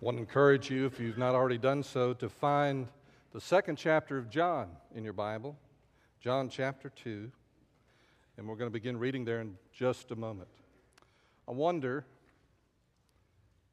want 0.00 0.18
to 0.18 0.20
encourage 0.20 0.70
you, 0.70 0.84
if 0.84 1.00
you've 1.00 1.16
not 1.16 1.34
already 1.34 1.56
done 1.56 1.82
so, 1.82 2.12
to 2.14 2.28
find 2.28 2.86
the 3.32 3.40
second 3.40 3.76
chapter 3.76 4.18
of 4.18 4.28
John 4.28 4.68
in 4.94 5.04
your 5.04 5.14
Bible, 5.14 5.56
John 6.20 6.50
chapter 6.50 6.90
2, 6.90 7.30
and 8.36 8.46
we're 8.46 8.56
going 8.56 8.68
to 8.68 8.72
begin 8.72 8.98
reading 8.98 9.24
there 9.24 9.40
in 9.40 9.56
just 9.72 10.10
a 10.10 10.16
moment. 10.16 10.48
I 11.48 11.52
wonder 11.52 12.04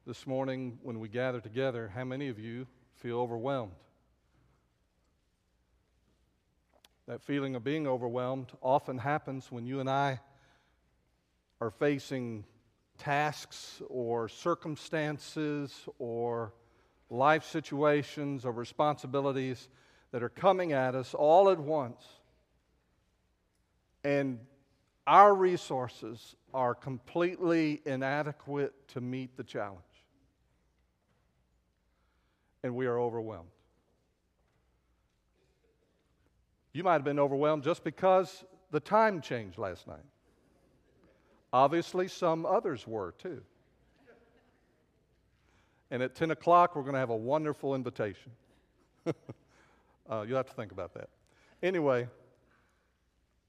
this 0.06 0.26
morning 0.26 0.78
when 0.82 0.98
we 0.98 1.08
gather 1.08 1.40
together 1.40 1.92
how 1.94 2.04
many 2.04 2.28
of 2.28 2.38
you 2.38 2.66
feel 2.94 3.18
overwhelmed. 3.18 3.72
That 7.06 7.22
feeling 7.22 7.54
of 7.54 7.64
being 7.64 7.86
overwhelmed 7.86 8.50
often 8.62 8.96
happens 8.96 9.52
when 9.52 9.66
you 9.66 9.80
and 9.80 9.90
I 9.90 10.20
are 11.60 11.70
facing 11.70 12.44
tasks 12.98 13.82
or 13.88 14.28
circumstances 14.28 15.88
or 15.98 16.52
life 17.10 17.44
situations 17.44 18.44
or 18.44 18.52
responsibilities 18.52 19.68
that 20.12 20.22
are 20.22 20.28
coming 20.28 20.72
at 20.72 20.94
us 20.94 21.14
all 21.14 21.50
at 21.50 21.58
once. 21.58 22.02
And 24.04 24.38
our 25.06 25.34
resources 25.34 26.36
are 26.52 26.74
completely 26.74 27.82
inadequate 27.84 28.88
to 28.88 29.00
meet 29.00 29.36
the 29.36 29.44
challenge. 29.44 29.80
And 32.62 32.74
we 32.74 32.86
are 32.86 32.98
overwhelmed. 32.98 33.48
You 36.72 36.82
might 36.82 36.94
have 36.94 37.04
been 37.04 37.18
overwhelmed 37.18 37.62
just 37.62 37.84
because 37.84 38.44
the 38.70 38.80
time 38.80 39.20
changed 39.20 39.58
last 39.58 39.86
night. 39.86 40.04
Obviously, 41.54 42.08
some 42.08 42.44
others 42.44 42.84
were 42.84 43.12
too. 43.12 43.40
And 45.88 46.02
at 46.02 46.16
10 46.16 46.32
o'clock, 46.32 46.74
we're 46.74 46.82
going 46.82 46.94
to 46.94 46.98
have 46.98 47.10
a 47.10 47.16
wonderful 47.16 47.76
invitation. 47.76 48.32
uh, 49.06 50.24
you'll 50.26 50.36
have 50.36 50.48
to 50.48 50.54
think 50.54 50.72
about 50.72 50.94
that. 50.94 51.10
Anyway, 51.62 52.08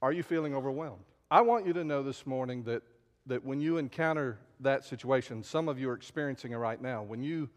are 0.00 0.12
you 0.12 0.22
feeling 0.22 0.54
overwhelmed? 0.54 1.02
I 1.32 1.40
want 1.40 1.66
you 1.66 1.72
to 1.72 1.82
know 1.82 2.04
this 2.04 2.24
morning 2.24 2.62
that, 2.62 2.84
that 3.26 3.44
when 3.44 3.60
you 3.60 3.76
encounter 3.76 4.38
that 4.60 4.84
situation, 4.84 5.42
some 5.42 5.68
of 5.68 5.76
you 5.76 5.90
are 5.90 5.94
experiencing 5.94 6.52
it 6.52 6.58
right 6.58 6.80
now, 6.80 7.02
when 7.02 7.24
you 7.24 7.50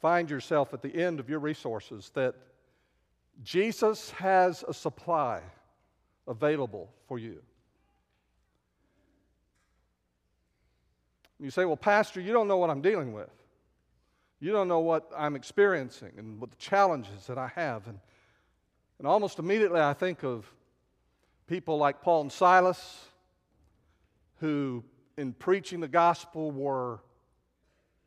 find 0.00 0.28
yourself 0.28 0.74
at 0.74 0.82
the 0.82 0.92
end 0.92 1.20
of 1.20 1.30
your 1.30 1.38
resources, 1.38 2.10
that 2.14 2.34
Jesus 3.44 4.10
has 4.10 4.64
a 4.66 4.74
supply 4.74 5.42
available 6.26 6.90
for 7.06 7.20
you. 7.20 7.40
You 11.40 11.50
say, 11.50 11.64
Well, 11.64 11.76
Pastor, 11.76 12.20
you 12.20 12.32
don't 12.32 12.48
know 12.48 12.56
what 12.56 12.70
I'm 12.70 12.80
dealing 12.80 13.12
with. 13.12 13.30
You 14.40 14.52
don't 14.52 14.68
know 14.68 14.80
what 14.80 15.10
I'm 15.16 15.34
experiencing 15.34 16.12
and 16.18 16.40
what 16.40 16.50
the 16.50 16.56
challenges 16.56 17.26
that 17.26 17.38
I 17.38 17.48
have. 17.54 17.86
And, 17.86 17.98
and 18.98 19.06
almost 19.06 19.38
immediately 19.38 19.80
I 19.80 19.94
think 19.94 20.24
of 20.24 20.46
people 21.46 21.78
like 21.78 22.02
Paul 22.02 22.22
and 22.22 22.32
Silas, 22.32 23.06
who, 24.40 24.84
in 25.16 25.32
preaching 25.32 25.80
the 25.80 25.88
gospel, 25.88 26.50
were 26.50 27.00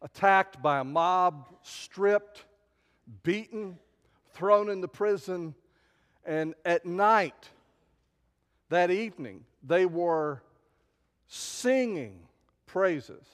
attacked 0.01 0.61
by 0.61 0.79
a 0.79 0.83
mob, 0.83 1.49
stripped, 1.63 2.45
beaten, 3.23 3.77
thrown 4.33 4.69
into 4.69 4.87
prison, 4.87 5.55
and 6.25 6.53
at 6.63 6.85
night, 6.85 7.49
that 8.69 8.91
evening, 8.91 9.45
they 9.63 9.85
were 9.85 10.43
singing 11.27 12.19
praises 12.71 13.25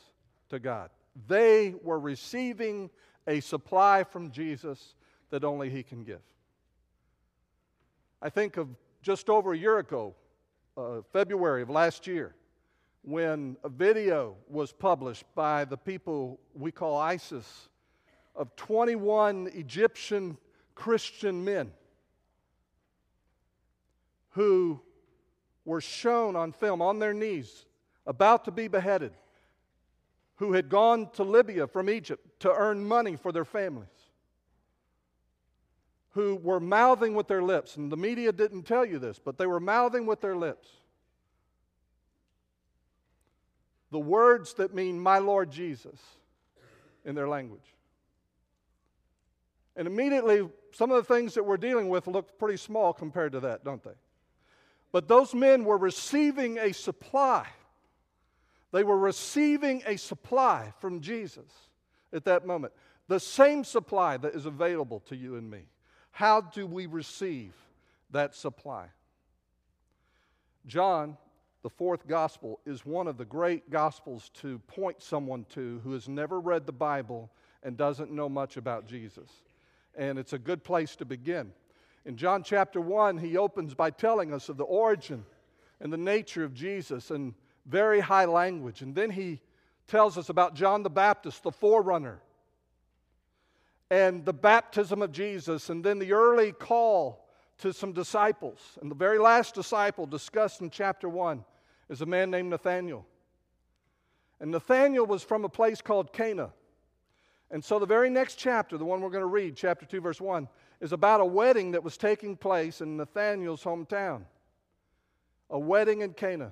to 0.49 0.59
God. 0.59 0.89
They 1.27 1.75
were 1.83 1.99
receiving 1.99 2.89
a 3.27 3.39
supply 3.39 4.03
from 4.03 4.31
Jesus 4.31 4.95
that 5.29 5.43
only 5.43 5.69
He 5.69 5.83
can 5.83 6.03
give. 6.03 6.21
I 8.21 8.29
think 8.29 8.57
of 8.57 8.69
just 9.01 9.29
over 9.29 9.53
a 9.53 9.57
year 9.57 9.77
ago, 9.77 10.15
uh, 10.77 11.01
February 11.11 11.61
of 11.61 11.69
last 11.69 12.07
year, 12.07 12.33
when 13.01 13.57
a 13.63 13.69
video 13.69 14.35
was 14.47 14.71
published 14.71 15.25
by 15.35 15.65
the 15.65 15.77
people 15.77 16.39
we 16.53 16.71
call 16.71 16.97
ISIS 16.97 17.69
of 18.35 18.55
21 18.55 19.49
Egyptian 19.53 20.37
Christian 20.75 21.43
men 21.43 21.71
who 24.31 24.81
were 25.65 25.81
shown 25.81 26.35
on 26.35 26.51
film 26.51 26.81
on 26.81 26.99
their 26.99 27.13
knees, 27.13 27.65
about 28.05 28.45
to 28.45 28.51
be 28.51 28.67
beheaded, 28.67 29.13
who 30.37 30.53
had 30.53 30.69
gone 30.69 31.09
to 31.11 31.23
Libya 31.23 31.67
from 31.67 31.89
Egypt 31.89 32.39
to 32.41 32.53
earn 32.53 32.85
money 32.85 33.15
for 33.15 33.31
their 33.31 33.45
families, 33.45 33.87
who 36.11 36.35
were 36.35 36.59
mouthing 36.59 37.13
with 37.13 37.27
their 37.27 37.43
lips, 37.43 37.77
and 37.77 37.91
the 37.91 37.97
media 37.97 38.31
didn't 38.31 38.63
tell 38.63 38.85
you 38.85 38.99
this, 38.99 39.19
but 39.19 39.37
they 39.37 39.47
were 39.47 39.59
mouthing 39.59 40.05
with 40.05 40.21
their 40.21 40.35
lips 40.35 40.69
the 43.95 43.99
words 43.99 44.55
that 44.55 44.75
mean 44.75 44.99
my 44.99 45.19
Lord 45.19 45.49
Jesus 45.49 45.97
in 47.05 47.15
their 47.15 47.29
language. 47.29 47.63
And 49.77 49.87
immediately, 49.87 50.49
some 50.73 50.91
of 50.91 50.97
the 50.97 51.13
things 51.13 51.33
that 51.35 51.43
we're 51.43 51.55
dealing 51.55 51.87
with 51.87 52.05
look 52.05 52.37
pretty 52.37 52.57
small 52.57 52.91
compared 52.91 53.31
to 53.31 53.39
that, 53.39 53.63
don't 53.63 53.81
they? 53.81 53.95
But 54.91 55.07
those 55.07 55.33
men 55.33 55.63
were 55.63 55.77
receiving 55.77 56.57
a 56.57 56.73
supply. 56.73 57.47
They 58.71 58.83
were 58.83 58.97
receiving 58.97 59.83
a 59.85 59.97
supply 59.97 60.73
from 60.79 61.01
Jesus 61.01 61.51
at 62.11 62.25
that 62.25 62.45
moment. 62.45 62.73
The 63.07 63.19
same 63.19 63.63
supply 63.63 64.17
that 64.17 64.35
is 64.35 64.45
available 64.45 64.99
to 65.01 65.15
you 65.15 65.35
and 65.35 65.49
me. 65.49 65.67
How 66.11 66.41
do 66.41 66.65
we 66.65 66.85
receive 66.85 67.53
that 68.11 68.35
supply? 68.35 68.87
John, 70.65 71.17
the 71.61 71.69
fourth 71.69 72.07
gospel, 72.07 72.59
is 72.65 72.85
one 72.85 73.07
of 73.07 73.17
the 73.17 73.25
great 73.25 73.69
gospels 73.69 74.29
to 74.41 74.59
point 74.59 75.01
someone 75.01 75.45
to 75.49 75.79
who 75.83 75.93
has 75.93 76.09
never 76.09 76.39
read 76.39 76.65
the 76.65 76.71
Bible 76.71 77.29
and 77.63 77.77
doesn't 77.77 78.11
know 78.11 78.29
much 78.29 78.57
about 78.57 78.87
Jesus 78.87 79.29
and 79.97 80.19
it's 80.19 80.33
a 80.33 80.39
good 80.39 80.63
place 80.63 80.95
to 80.97 81.05
begin. 81.05 81.51
In 82.05 82.17
John 82.17 82.43
chapter 82.43 82.79
1, 82.79 83.17
he 83.17 83.37
opens 83.37 83.73
by 83.73 83.89
telling 83.89 84.33
us 84.33 84.49
of 84.49 84.57
the 84.57 84.63
origin 84.63 85.25
and 85.79 85.91
the 85.91 85.97
nature 85.97 86.43
of 86.43 86.53
Jesus 86.53 87.11
in 87.11 87.33
very 87.65 87.99
high 87.99 88.25
language. 88.25 88.81
And 88.81 88.93
then 88.95 89.09
he 89.09 89.41
tells 89.87 90.17
us 90.17 90.29
about 90.29 90.55
John 90.55 90.83
the 90.83 90.89
Baptist, 90.89 91.43
the 91.43 91.51
forerunner, 91.51 92.21
and 93.89 94.25
the 94.25 94.33
baptism 94.33 95.01
of 95.01 95.11
Jesus, 95.11 95.69
and 95.69 95.83
then 95.83 95.99
the 95.99 96.13
early 96.13 96.51
call 96.51 97.27
to 97.59 97.71
some 97.71 97.93
disciples. 97.93 98.59
And 98.81 98.89
the 98.89 98.95
very 98.95 99.19
last 99.19 99.55
disciple 99.55 100.05
discussed 100.05 100.61
in 100.61 100.69
chapter 100.69 101.07
1 101.07 101.43
is 101.89 102.01
a 102.01 102.05
man 102.05 102.31
named 102.31 102.49
Nathaniel. 102.49 103.05
And 104.39 104.51
Nathaniel 104.51 105.05
was 105.05 105.23
from 105.23 105.45
a 105.45 105.49
place 105.49 105.81
called 105.81 106.11
Cana. 106.11 106.51
And 107.51 107.63
so 107.63 107.79
the 107.79 107.85
very 107.85 108.09
next 108.09 108.35
chapter, 108.35 108.77
the 108.77 108.85
one 108.85 109.01
we're 109.01 109.09
going 109.09 109.21
to 109.21 109.27
read, 109.27 109.55
chapter 109.55 109.85
2, 109.85 110.01
verse 110.01 110.19
1, 110.19 110.47
is 110.81 110.91
about 110.91 111.21
a 111.21 111.25
wedding 111.25 111.71
that 111.71 111.83
was 111.83 111.95
taking 111.95 112.35
place 112.35 112.81
in 112.81 112.97
Nathanael's 112.97 113.63
hometown. 113.63 114.23
A 115.51 115.59
wedding 115.59 116.01
in 116.01 116.13
Cana. 116.13 116.51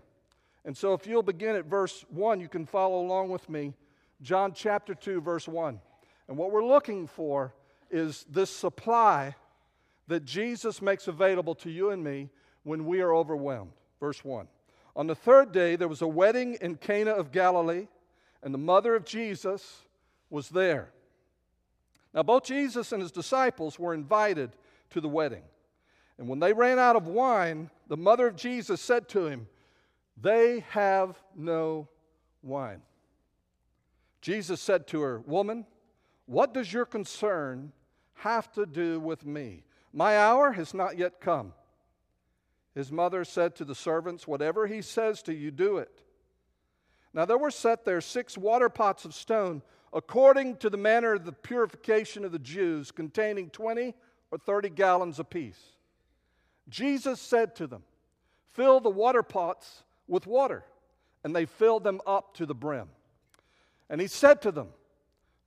And 0.65 0.75
so 0.75 0.93
if 0.93 1.05
you'll 1.05 1.23
begin 1.23 1.55
at 1.55 1.65
verse 1.65 2.05
1, 2.09 2.39
you 2.39 2.47
can 2.47 2.65
follow 2.65 3.01
along 3.01 3.29
with 3.29 3.49
me. 3.49 3.73
John 4.21 4.53
chapter 4.53 4.95
2, 4.95 5.21
verse 5.21 5.47
1. 5.47 5.79
And 6.27 6.37
what 6.37 6.51
we're 6.51 6.65
looking 6.65 7.07
for 7.07 7.53
is 7.91 8.25
this 8.29 8.49
supply 8.49 9.35
that 10.07 10.25
Jesus 10.25 10.81
makes 10.81 11.07
available 11.07 11.55
to 11.55 11.69
you 11.69 11.89
and 11.89 12.03
me 12.03 12.29
when 12.63 12.85
we 12.85 13.01
are 13.01 13.13
overwhelmed. 13.13 13.71
Verse 13.99 14.23
1. 14.23 14.47
On 14.95 15.07
the 15.07 15.15
third 15.15 15.51
day, 15.51 15.75
there 15.75 15.87
was 15.87 16.01
a 16.01 16.07
wedding 16.07 16.57
in 16.61 16.75
Cana 16.75 17.11
of 17.11 17.31
Galilee, 17.31 17.87
and 18.41 18.53
the 18.53 18.59
mother 18.59 18.95
of 18.95 19.05
Jesus 19.05 19.81
was 20.29 20.49
there. 20.49 20.89
Now, 22.13 22.23
both 22.23 22.43
Jesus 22.43 22.91
and 22.91 23.01
his 23.01 23.11
disciples 23.11 23.79
were 23.79 23.93
invited 23.93 24.51
to 24.91 25.01
the 25.01 25.09
wedding. 25.09 25.43
And 26.17 26.27
when 26.27 26.39
they 26.39 26.53
ran 26.53 26.77
out 26.77 26.95
of 26.95 27.07
wine, 27.07 27.71
the 27.87 27.97
mother 27.97 28.27
of 28.27 28.35
Jesus 28.35 28.81
said 28.81 29.09
to 29.09 29.25
him, 29.25 29.47
They 30.19 30.65
have 30.69 31.17
no 31.35 31.87
wine. 32.41 32.81
Jesus 34.21 34.61
said 34.61 34.87
to 34.87 35.01
her, 35.01 35.19
Woman, 35.21 35.65
what 36.25 36.53
does 36.53 36.71
your 36.71 36.85
concern 36.85 37.73
have 38.15 38.51
to 38.53 38.65
do 38.65 38.99
with 38.99 39.25
me? 39.25 39.63
My 39.91 40.17
hour 40.17 40.53
has 40.53 40.73
not 40.73 40.97
yet 40.97 41.19
come. 41.19 41.53
His 42.73 42.91
mother 42.91 43.23
said 43.23 43.55
to 43.57 43.65
the 43.65 43.75
servants, 43.75 44.27
Whatever 44.27 44.67
he 44.67 44.81
says 44.81 45.21
to 45.23 45.33
you, 45.33 45.51
do 45.51 45.77
it. 45.77 46.01
Now 47.13 47.25
there 47.25 47.37
were 47.37 47.51
set 47.51 47.85
there 47.85 48.01
six 48.01 48.37
water 48.37 48.69
pots 48.69 49.05
of 49.05 49.13
stone 49.13 49.61
according 49.93 50.57
to 50.57 50.69
the 50.69 50.77
manner 50.77 51.13
of 51.13 51.25
the 51.25 51.31
purification 51.31 52.25
of 52.25 52.31
the 52.31 52.39
Jews, 52.39 52.91
containing 52.91 53.51
20 53.51 53.93
or 54.31 54.37
30 54.39 54.69
gallons 54.69 55.19
apiece. 55.19 55.59
Jesus 56.67 57.21
said 57.21 57.55
to 57.57 57.67
them, 57.67 57.83
Fill 58.53 58.79
the 58.79 58.89
water 58.89 59.21
pots 59.21 59.83
with 60.07 60.27
water. 60.27 60.63
And 61.23 61.35
they 61.35 61.45
filled 61.45 61.83
them 61.83 62.01
up 62.05 62.35
to 62.35 62.45
the 62.45 62.55
brim. 62.55 62.89
And 63.89 64.01
he 64.01 64.07
said 64.07 64.41
to 64.41 64.51
them, 64.51 64.69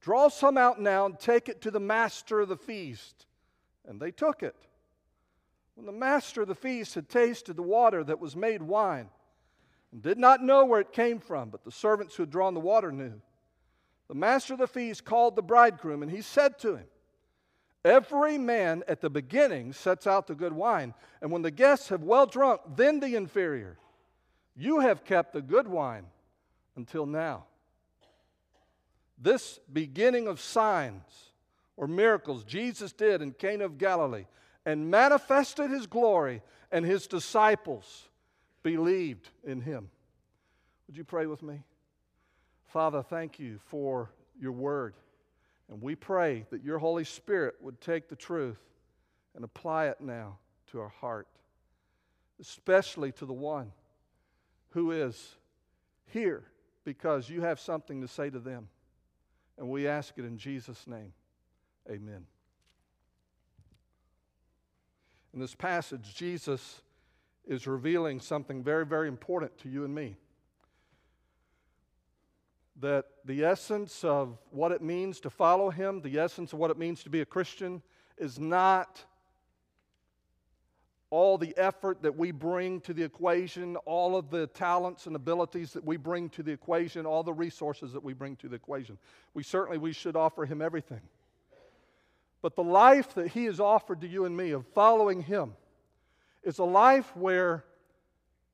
Draw 0.01 0.29
some 0.29 0.57
out 0.57 0.81
now 0.81 1.07
and 1.07 1.19
take 1.19 1.49
it 1.49 1.63
to 1.63 1.71
the 1.71 1.81
master 1.81 2.41
of 2.41 2.49
the 2.49 2.57
feast. 2.57 3.27
And 3.87 4.01
they 4.01 4.11
took 4.11 4.43
it. 4.43 4.57
When 5.75 5.87
the 5.87 5.93
master 5.93 6.43
of 6.43 6.49
the 6.49 6.55
feast 6.55 6.95
had 6.95 7.09
tasted 7.09 7.57
the 7.57 7.63
water 7.63 8.03
that 8.05 8.21
was 8.21 8.35
made 8.35 8.63
wine, 8.63 9.11
and 9.93 10.03
did 10.03 10.19
not 10.19 10.43
know 10.43 10.65
where 10.65 10.81
it 10.81 10.93
came 10.93 11.19
from, 11.19 11.51
but 11.51 11.65
the 11.65 11.71
servants 11.71 12.15
who 12.15 12.23
had 12.23 12.31
drawn 12.31 12.55
the 12.55 12.61
water 12.61 12.91
knew, 12.91 13.21
the 14.09 14.15
master 14.15 14.55
of 14.55 14.61
the 14.61 14.67
feast 14.67 15.05
called 15.05 15.37
the 15.37 15.43
bridegroom, 15.43 16.03
and 16.03 16.11
he 16.11 16.23
said 16.23 16.59
to 16.61 16.77
him, 16.77 16.87
Every 17.85 18.39
man 18.39 18.83
at 18.89 19.01
the 19.01 19.11
beginning 19.11 19.73
sets 19.73 20.07
out 20.07 20.27
the 20.27 20.35
good 20.35 20.53
wine, 20.53 20.95
and 21.21 21.31
when 21.31 21.43
the 21.43 21.51
guests 21.51 21.89
have 21.91 22.03
well 22.03 22.27
drunk, 22.27 22.61
then 22.75 23.01
the 23.01 23.15
inferior. 23.15 23.79
You 24.57 24.81
have 24.81 25.05
kept 25.05 25.35
the 25.35 25.43
good 25.43 25.69
wine 25.69 26.07
until 26.77 27.05
now. 27.05 27.45
This 29.19 29.61
beginning 29.73 30.27
of 30.27 30.41
signs 30.41 31.33
or 31.77 31.87
miracles 31.87 32.43
Jesus 32.45 32.93
did 32.93 33.21
in 33.21 33.33
Cana 33.33 33.65
of 33.65 33.79
Galilee 33.79 34.27
and 34.65 34.91
manifested 34.91 35.71
his 35.71 35.87
glory, 35.87 36.43
and 36.73 36.85
his 36.85 37.07
disciples 37.07 38.09
believed 38.65 39.31
in 39.45 39.61
him. 39.61 39.91
Would 40.87 40.97
you 40.97 41.05
pray 41.05 41.27
with 41.27 41.43
me? 41.43 41.63
Father, 42.67 43.03
thank 43.03 43.39
you 43.39 43.61
for 43.67 44.11
your 44.41 44.51
word. 44.51 44.95
And 45.71 45.81
we 45.81 45.95
pray 45.95 46.47
that 46.51 46.65
your 46.65 46.79
Holy 46.79 47.05
Spirit 47.05 47.55
would 47.61 47.81
take 47.81 48.09
the 48.09 48.17
truth 48.17 48.59
and 49.37 49.45
apply 49.45 49.87
it 49.87 50.01
now 50.01 50.39
to 50.73 50.81
our 50.81 50.89
heart, 50.89 51.29
especially 52.41 53.13
to 53.13 53.27
the 53.27 53.33
one 53.33 53.71
who 54.77 54.91
is 54.91 55.37
here 56.13 56.45
because 56.85 57.31
you 57.31 57.41
have 57.41 57.59
something 57.59 58.03
to 58.03 58.07
say 58.07 58.29
to 58.29 58.39
them. 58.39 58.69
And 59.57 59.71
we 59.71 59.89
ask 59.89 60.13
it 60.19 60.27
in 60.27 60.37
Jesus' 60.37 60.87
name. 60.87 61.15
Amen. 61.91 62.27
In 65.33 65.41
this 65.41 65.55
passage, 65.55 66.15
Jesus 66.15 66.83
is 67.47 67.67
revealing 67.67 68.21
something 68.21 68.63
very, 68.63 68.85
very 68.85 69.09
important 69.09 69.57
to 69.61 69.71
you 69.71 69.83
and 69.87 69.95
me. 69.95 70.19
That 72.79 73.07
the 73.25 73.47
essence 73.47 74.05
of 74.05 74.37
what 74.51 74.73
it 74.73 74.83
means 74.83 75.21
to 75.21 75.31
follow 75.31 75.71
Him, 75.71 76.03
the 76.03 76.19
essence 76.19 76.53
of 76.53 76.59
what 76.59 76.71
it 76.71 76.77
means 76.77 77.03
to 77.05 77.09
be 77.09 77.23
a 77.23 77.27
Christian, 77.27 77.81
is 78.19 78.39
not 78.39 79.03
all 81.11 81.39
the 81.39 81.57
effort 81.57 82.03
that 82.03 82.17
we 82.17 82.33
bring 82.33 82.81
to 82.81 82.93
the 82.93 83.03
equation, 83.03 83.77
all 83.85 84.17
of 84.17 84.31
the 84.31 84.49
talents 84.49 85.07
and 85.07 85.15
abilities 85.15 85.73
that 85.73 85.85
we 85.85 85.97
bring 85.97 86.29
to 86.31 86.43
the 86.43 86.51
equation, 86.51 87.07
all 87.07 87.23
the 87.23 87.33
resources 87.33 87.93
that 87.93 88.03
we 88.03 88.13
bring 88.13 88.35
to 88.37 88.49
the 88.49 88.57
equation. 88.57 88.99
We 89.33 89.43
certainly 89.43 89.79
we 89.79 89.93
should 89.93 90.17
offer 90.17 90.45
him 90.45 90.61
everything. 90.61 91.03
But 92.43 92.57
the 92.57 92.65
life 92.65 93.15
that 93.15 93.29
he 93.29 93.45
has 93.45 93.61
offered 93.61 94.01
to 94.01 94.09
you 94.09 94.25
and 94.25 94.37
me 94.37 94.51
of 94.51 94.67
following 94.69 95.23
him 95.23 95.55
is 96.43 96.59
a 96.59 96.65
life 96.65 97.17
where 97.17 97.65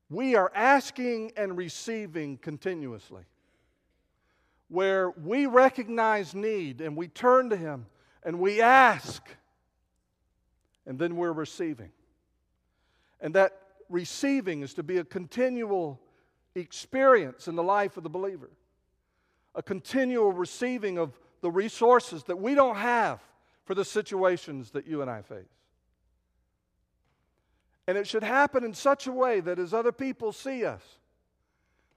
we 0.09 0.35
are 0.35 0.51
asking 0.53 1.33
and 1.35 1.57
receiving 1.57 2.37
continuously. 2.37 3.23
Where 4.67 5.09
we 5.09 5.47
recognize 5.47 6.35
need 6.35 6.81
and 6.81 6.95
we 6.95 7.07
turn 7.07 7.49
to 7.49 7.57
him 7.57 7.87
and 8.23 8.39
we 8.39 8.61
ask 8.61 9.27
and 10.85 10.99
then 10.99 11.15
we're 11.15 11.31
receiving. 11.31 11.91
And 13.23 13.33
that 13.35 13.57
receiving 13.89 14.61
is 14.61 14.73
to 14.75 14.83
be 14.83 14.97
a 14.97 15.03
continual 15.03 15.99
experience 16.53 17.47
in 17.47 17.55
the 17.55 17.63
life 17.63 17.97
of 17.97 18.03
the 18.03 18.09
believer, 18.09 18.51
a 19.55 19.63
continual 19.63 20.33
receiving 20.33 20.99
of 20.99 21.17
the 21.41 21.49
resources 21.49 22.25
that 22.25 22.35
we 22.35 22.53
don't 22.53 22.75
have 22.75 23.21
for 23.65 23.73
the 23.73 23.85
situations 23.85 24.71
that 24.71 24.85
you 24.85 25.01
and 25.01 25.09
I 25.09 25.21
face. 25.21 25.45
And 27.87 27.97
it 27.97 28.07
should 28.07 28.23
happen 28.23 28.63
in 28.63 28.73
such 28.73 29.07
a 29.07 29.11
way 29.11 29.39
that 29.39 29.57
as 29.57 29.73
other 29.73 29.91
people 29.91 30.31
see 30.33 30.65
us, 30.65 30.83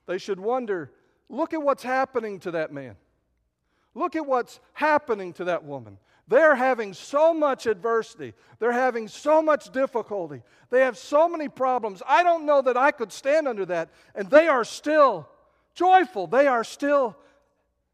they 0.05 0.17
should 0.17 0.39
wonder 0.39 0.91
look 1.29 1.53
at 1.53 1.61
what's 1.61 1.83
happening 1.83 2.39
to 2.39 2.51
that 2.51 2.71
man. 2.71 2.95
Look 3.93 4.15
at 4.15 4.25
what's 4.25 4.61
happening 4.73 5.33
to 5.33 5.45
that 5.45 5.65
woman. 5.65 5.97
They're 6.27 6.55
having 6.55 6.93
so 6.93 7.33
much 7.33 7.67
adversity. 7.67 8.33
They're 8.59 8.71
having 8.73 9.07
so 9.07 9.41
much 9.41 9.71
difficulty. 9.71 10.41
They 10.69 10.81
have 10.81 10.97
so 10.97 11.29
many 11.29 11.47
problems. 11.47 12.03
I 12.05 12.21
don't 12.23 12.45
know 12.45 12.61
that 12.61 12.75
I 12.75 12.91
could 12.91 13.13
stand 13.13 13.47
under 13.47 13.65
that. 13.67 13.89
And 14.13 14.29
they 14.29 14.47
are 14.47 14.65
still 14.65 15.29
joyful. 15.73 16.27
They 16.27 16.47
are 16.47 16.65
still 16.65 17.15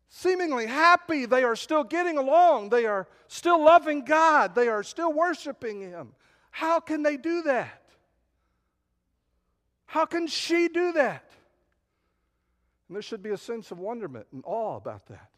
seemingly 0.09 0.65
happy. 0.65 1.25
They 1.27 1.43
are 1.43 1.55
still 1.55 1.83
getting 1.83 2.17
along. 2.17 2.69
They 2.69 2.85
are 2.85 3.07
still 3.27 3.63
loving 3.63 4.03
God. 4.03 4.55
They 4.55 4.67
are 4.67 4.81
still 4.81 5.13
worshiping 5.13 5.81
Him. 5.81 6.13
How 6.49 6.79
can 6.79 7.03
they 7.03 7.17
do 7.17 7.43
that? 7.43 7.83
How 9.85 10.05
can 10.05 10.25
she 10.25 10.69
do 10.69 10.93
that? 10.93 11.29
And 12.87 12.95
there 12.95 13.03
should 13.03 13.21
be 13.21 13.29
a 13.29 13.37
sense 13.37 13.69
of 13.69 13.77
wonderment 13.77 14.25
and 14.31 14.41
awe 14.43 14.75
about 14.77 15.05
that. 15.07 15.29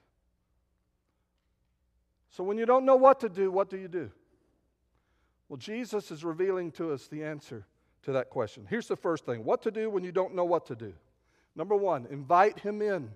So 2.36 2.44
when 2.44 2.58
you 2.58 2.66
don't 2.66 2.84
know 2.84 2.98
what 2.98 3.22
to 3.22 3.30
do, 3.30 3.50
what 3.50 3.70
do 3.70 3.78
you 3.78 3.88
do? 3.88 4.12
Well, 5.48 5.56
Jesus 5.56 6.12
is 6.12 6.26
revealing 6.26 6.70
to 6.74 6.92
us 6.92 7.08
the 7.08 7.24
answer 7.24 7.66
to 8.04 8.12
that 8.12 8.30
question. 8.30 8.68
Here's 8.70 8.90
the 8.90 8.98
first 8.98 9.26
thing 9.26 9.46
what 9.46 9.62
to 9.62 9.72
do 9.72 9.90
when 9.90 10.04
you 10.04 10.12
don't 10.12 10.36
know 10.36 10.44
what 10.44 10.66
to 10.66 10.76
do. 10.76 10.94
Number 11.56 11.78
one, 11.78 12.06
invite 12.10 12.60
him 12.60 12.82
in. 12.82 13.10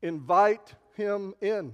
Invite 0.00 0.76
him 0.96 1.34
in. 1.40 1.72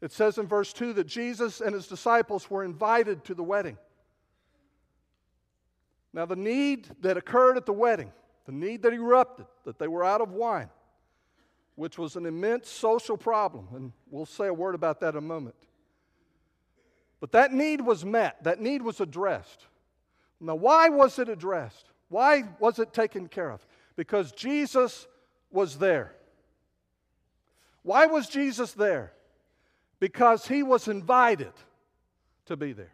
It 0.00 0.10
says 0.10 0.38
in 0.38 0.48
verse 0.48 0.72
2 0.72 0.92
that 0.94 1.06
Jesus 1.06 1.60
and 1.60 1.72
his 1.72 1.86
disciples 1.86 2.50
were 2.50 2.64
invited 2.64 3.22
to 3.26 3.34
the 3.34 3.44
wedding. 3.44 3.78
Now, 6.12 6.26
the 6.26 6.34
need 6.34 6.88
that 7.02 7.16
occurred 7.16 7.56
at 7.56 7.64
the 7.64 7.72
wedding, 7.72 8.10
the 8.46 8.52
need 8.52 8.82
that 8.82 8.92
erupted, 8.92 9.46
that 9.64 9.78
they 9.78 9.86
were 9.86 10.04
out 10.04 10.20
of 10.20 10.32
wine, 10.32 10.70
which 11.78 11.96
was 11.96 12.16
an 12.16 12.26
immense 12.26 12.68
social 12.68 13.16
problem. 13.16 13.68
And 13.72 13.92
we'll 14.10 14.26
say 14.26 14.48
a 14.48 14.52
word 14.52 14.74
about 14.74 14.98
that 14.98 15.10
in 15.10 15.18
a 15.18 15.20
moment. 15.20 15.54
But 17.20 17.30
that 17.32 17.52
need 17.52 17.80
was 17.80 18.04
met, 18.04 18.42
that 18.42 18.60
need 18.60 18.82
was 18.82 19.00
addressed. 19.00 19.64
Now, 20.40 20.56
why 20.56 20.88
was 20.88 21.20
it 21.20 21.28
addressed? 21.28 21.86
Why 22.08 22.42
was 22.58 22.80
it 22.80 22.92
taken 22.92 23.28
care 23.28 23.48
of? 23.48 23.64
Because 23.94 24.32
Jesus 24.32 25.06
was 25.52 25.78
there. 25.78 26.16
Why 27.84 28.06
was 28.06 28.28
Jesus 28.28 28.72
there? 28.72 29.12
Because 30.00 30.48
he 30.48 30.64
was 30.64 30.88
invited 30.88 31.52
to 32.46 32.56
be 32.56 32.72
there. 32.72 32.92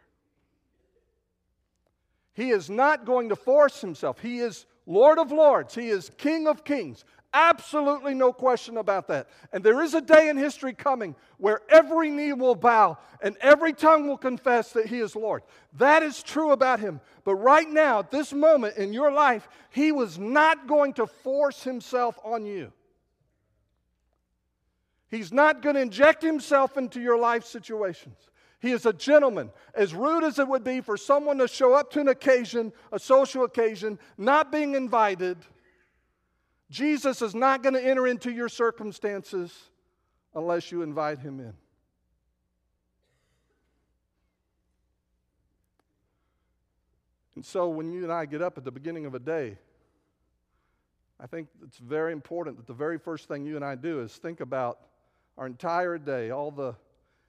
He 2.33 2.51
is 2.51 2.69
not 2.69 3.03
going 3.03 3.29
to 3.29 3.35
force 3.35 3.81
himself. 3.81 4.19
He 4.19 4.37
is 4.39 4.67
Lord 4.85 5.17
of 5.17 5.31
Lords. 5.31 5.73
He 5.73 5.89
is 5.89 6.11
King 6.17 6.47
of 6.47 6.63
Kings. 6.63 7.03
Absolutely 7.37 8.13
no 8.13 8.31
question 8.31 8.77
about 8.77 9.09
that. 9.09 9.27
And 9.51 9.61
there 9.61 9.81
is 9.81 9.93
a 9.93 9.99
day 9.99 10.29
in 10.29 10.37
history 10.37 10.73
coming 10.73 11.17
where 11.37 11.59
every 11.67 12.09
knee 12.09 12.31
will 12.31 12.55
bow 12.55 12.97
and 13.21 13.35
every 13.41 13.73
tongue 13.73 14.07
will 14.07 14.17
confess 14.17 14.71
that 14.71 14.85
He 14.85 14.99
is 14.99 15.17
Lord. 15.17 15.43
That 15.73 16.01
is 16.01 16.23
true 16.23 16.51
about 16.51 16.79
Him. 16.79 17.01
But 17.25 17.35
right 17.35 17.69
now, 17.69 17.99
at 17.99 18.09
this 18.09 18.31
moment 18.31 18.77
in 18.77 18.93
your 18.93 19.11
life, 19.11 19.49
He 19.69 19.91
was 19.91 20.17
not 20.17 20.65
going 20.65 20.93
to 20.93 21.07
force 21.07 21.61
Himself 21.61 22.17
on 22.23 22.45
you. 22.45 22.71
He's 25.11 25.33
not 25.33 25.61
going 25.61 25.75
to 25.75 25.81
inject 25.81 26.23
Himself 26.23 26.77
into 26.77 27.01
your 27.01 27.19
life 27.19 27.43
situations. 27.43 28.15
He 28.61 28.71
is 28.71 28.85
a 28.85 28.93
gentleman. 28.93 29.51
As 29.73 29.93
rude 29.93 30.23
as 30.23 30.39
it 30.39 30.47
would 30.47 30.63
be 30.63 30.79
for 30.79 30.95
someone 30.95 31.39
to 31.39 31.49
show 31.49 31.73
up 31.73 31.91
to 31.91 31.99
an 31.99 32.07
occasion, 32.07 32.71
a 32.93 32.99
social 32.99 33.43
occasion, 33.43 33.99
not 34.17 34.53
being 34.53 34.73
invited 34.73 35.37
Jesus 36.69 37.21
is 37.21 37.35
not 37.35 37.61
going 37.61 37.75
to 37.75 37.83
enter 37.83 38.07
into 38.07 38.31
your 38.31 38.49
circumstances 38.49 39.53
unless 40.33 40.71
you 40.71 40.81
invite 40.81 41.19
him 41.19 41.39
in. 41.39 41.53
And 47.35 47.45
so 47.45 47.69
when 47.69 47.91
you 47.91 48.03
and 48.03 48.11
I 48.11 48.25
get 48.25 48.41
up 48.41 48.57
at 48.57 48.63
the 48.63 48.71
beginning 48.71 49.05
of 49.05 49.13
a 49.13 49.19
day, 49.19 49.57
I 51.19 51.27
think 51.27 51.47
it's 51.63 51.77
very 51.77 52.11
important 52.11 52.57
that 52.57 52.67
the 52.67 52.73
very 52.73 52.97
first 52.97 53.27
thing 53.27 53.45
you 53.45 53.55
and 53.55 53.63
I 53.63 53.75
do 53.75 54.01
is 54.01 54.15
think 54.15 54.41
about 54.41 54.79
our 55.37 55.45
entire 55.45 55.97
day, 55.97 56.31
all 56.31 56.51
the 56.51 56.75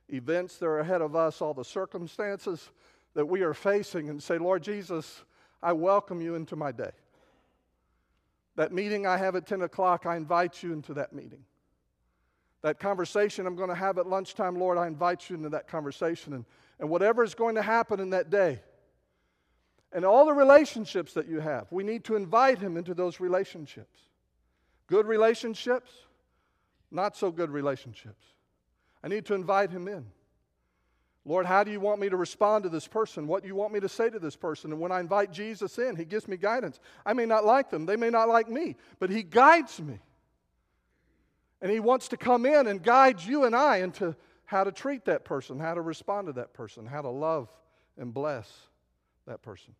events 0.08 0.58
that 0.58 0.66
are 0.66 0.78
ahead 0.78 1.02
of 1.02 1.16
us, 1.16 1.42
all 1.42 1.54
the 1.54 1.64
circumstances 1.64 2.70
that 3.14 3.26
we 3.26 3.42
are 3.42 3.54
facing, 3.54 4.08
and 4.08 4.22
say, 4.22 4.38
Lord 4.38 4.62
Jesus, 4.62 5.24
I 5.62 5.72
welcome 5.72 6.20
you 6.20 6.34
into 6.36 6.54
my 6.54 6.70
day. 6.70 6.90
That 8.56 8.72
meeting 8.72 9.06
I 9.06 9.16
have 9.16 9.36
at 9.36 9.46
10 9.46 9.62
o'clock, 9.62 10.06
I 10.06 10.16
invite 10.16 10.62
you 10.62 10.72
into 10.72 10.94
that 10.94 11.12
meeting. 11.12 11.44
That 12.62 12.78
conversation 12.78 13.46
I'm 13.46 13.56
going 13.56 13.68
to 13.68 13.74
have 13.74 13.98
at 13.98 14.06
lunchtime, 14.06 14.58
Lord, 14.58 14.78
I 14.78 14.86
invite 14.86 15.30
you 15.30 15.36
into 15.36 15.50
that 15.50 15.68
conversation. 15.68 16.32
And, 16.32 16.44
and 16.80 16.90
whatever 16.90 17.22
is 17.22 17.34
going 17.34 17.54
to 17.54 17.62
happen 17.62 18.00
in 18.00 18.10
that 18.10 18.30
day, 18.30 18.60
and 19.92 20.04
all 20.04 20.26
the 20.26 20.32
relationships 20.32 21.12
that 21.14 21.28
you 21.28 21.40
have, 21.40 21.66
we 21.70 21.84
need 21.84 22.04
to 22.04 22.16
invite 22.16 22.58
Him 22.58 22.76
into 22.76 22.92
those 22.92 23.20
relationships. 23.20 24.00
Good 24.86 25.06
relationships, 25.06 25.90
not 26.90 27.16
so 27.16 27.30
good 27.30 27.50
relationships. 27.50 28.24
I 29.02 29.08
need 29.08 29.24
to 29.26 29.34
invite 29.34 29.70
him 29.70 29.88
in. 29.88 30.04
Lord, 31.28 31.44
how 31.44 31.64
do 31.64 31.72
you 31.72 31.80
want 31.80 32.00
me 32.00 32.08
to 32.08 32.16
respond 32.16 32.62
to 32.62 32.70
this 32.70 32.86
person? 32.86 33.26
What 33.26 33.42
do 33.42 33.48
you 33.48 33.56
want 33.56 33.72
me 33.72 33.80
to 33.80 33.88
say 33.88 34.08
to 34.08 34.20
this 34.20 34.36
person? 34.36 34.70
And 34.70 34.80
when 34.80 34.92
I 34.92 35.00
invite 35.00 35.32
Jesus 35.32 35.76
in, 35.76 35.96
he 35.96 36.04
gives 36.04 36.28
me 36.28 36.36
guidance. 36.36 36.78
I 37.04 37.14
may 37.14 37.26
not 37.26 37.44
like 37.44 37.68
them, 37.68 37.84
they 37.84 37.96
may 37.96 38.10
not 38.10 38.28
like 38.28 38.48
me, 38.48 38.76
but 39.00 39.10
he 39.10 39.24
guides 39.24 39.80
me. 39.80 39.98
And 41.60 41.72
he 41.72 41.80
wants 41.80 42.08
to 42.08 42.16
come 42.16 42.46
in 42.46 42.68
and 42.68 42.80
guide 42.80 43.20
you 43.20 43.44
and 43.44 43.56
I 43.56 43.78
into 43.78 44.14
how 44.44 44.62
to 44.62 44.70
treat 44.70 45.06
that 45.06 45.24
person, 45.24 45.58
how 45.58 45.74
to 45.74 45.80
respond 45.80 46.28
to 46.28 46.32
that 46.34 46.54
person, 46.54 46.86
how 46.86 47.02
to 47.02 47.08
love 47.08 47.48
and 47.98 48.14
bless 48.14 48.48
that 49.26 49.42
person. 49.42 49.74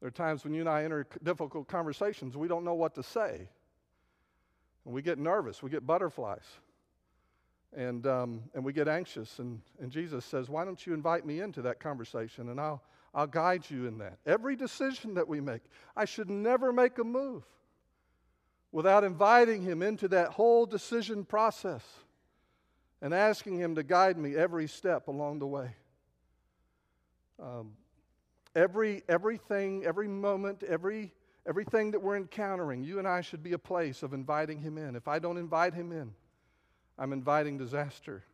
There 0.00 0.08
are 0.08 0.12
times 0.12 0.44
when 0.44 0.54
you 0.54 0.60
and 0.60 0.68
I 0.68 0.84
enter 0.84 1.06
difficult 1.22 1.68
conversations, 1.68 2.38
we 2.38 2.48
don't 2.48 2.64
know 2.64 2.74
what 2.74 2.94
to 2.94 3.02
say. 3.02 3.50
And 4.86 4.94
we 4.94 5.02
get 5.02 5.18
nervous, 5.18 5.62
we 5.62 5.68
get 5.68 5.86
butterflies 5.86 6.44
and, 7.76 8.06
um, 8.06 8.42
and 8.54 8.64
we 8.64 8.72
get 8.72 8.88
anxious. 8.88 9.38
And, 9.38 9.60
and 9.80 9.92
Jesus 9.92 10.24
says, 10.24 10.48
Why 10.48 10.64
don't 10.64 10.84
you 10.84 10.94
invite 10.94 11.24
me 11.24 11.40
into 11.40 11.62
that 11.62 11.78
conversation 11.78 12.48
and 12.48 12.58
I'll, 12.58 12.82
I'll 13.14 13.26
guide 13.26 13.70
you 13.70 13.86
in 13.86 13.98
that. 13.98 14.18
Every 14.26 14.56
decision 14.56 15.14
that 15.14 15.28
we 15.28 15.40
make, 15.40 15.62
I 15.94 16.06
should 16.06 16.30
never 16.30 16.72
make 16.72 16.98
a 16.98 17.04
move 17.04 17.44
without 18.72 19.04
inviting 19.04 19.62
Him 19.62 19.82
into 19.82 20.08
that 20.08 20.30
whole 20.30 20.66
decision 20.66 21.24
process 21.24 21.84
and 23.00 23.14
asking 23.14 23.58
Him 23.58 23.74
to 23.76 23.82
guide 23.82 24.18
me 24.18 24.34
every 24.34 24.66
step 24.66 25.08
along 25.08 25.38
the 25.38 25.46
way. 25.46 25.70
Um, 27.40 27.72
every, 28.54 29.02
everything, 29.08 29.84
every 29.84 30.08
moment, 30.08 30.62
every, 30.62 31.12
everything 31.46 31.90
that 31.90 32.00
we're 32.00 32.16
encountering, 32.16 32.82
you 32.82 32.98
and 32.98 33.06
I 33.06 33.20
should 33.20 33.42
be 33.42 33.52
a 33.52 33.58
place 33.58 34.02
of 34.02 34.14
inviting 34.14 34.60
Him 34.60 34.78
in. 34.78 34.96
If 34.96 35.08
I 35.08 35.18
don't 35.18 35.36
invite 35.36 35.74
Him 35.74 35.92
in, 35.92 36.14
I'm 36.98 37.12
inviting 37.12 37.58
disaster 37.58 38.24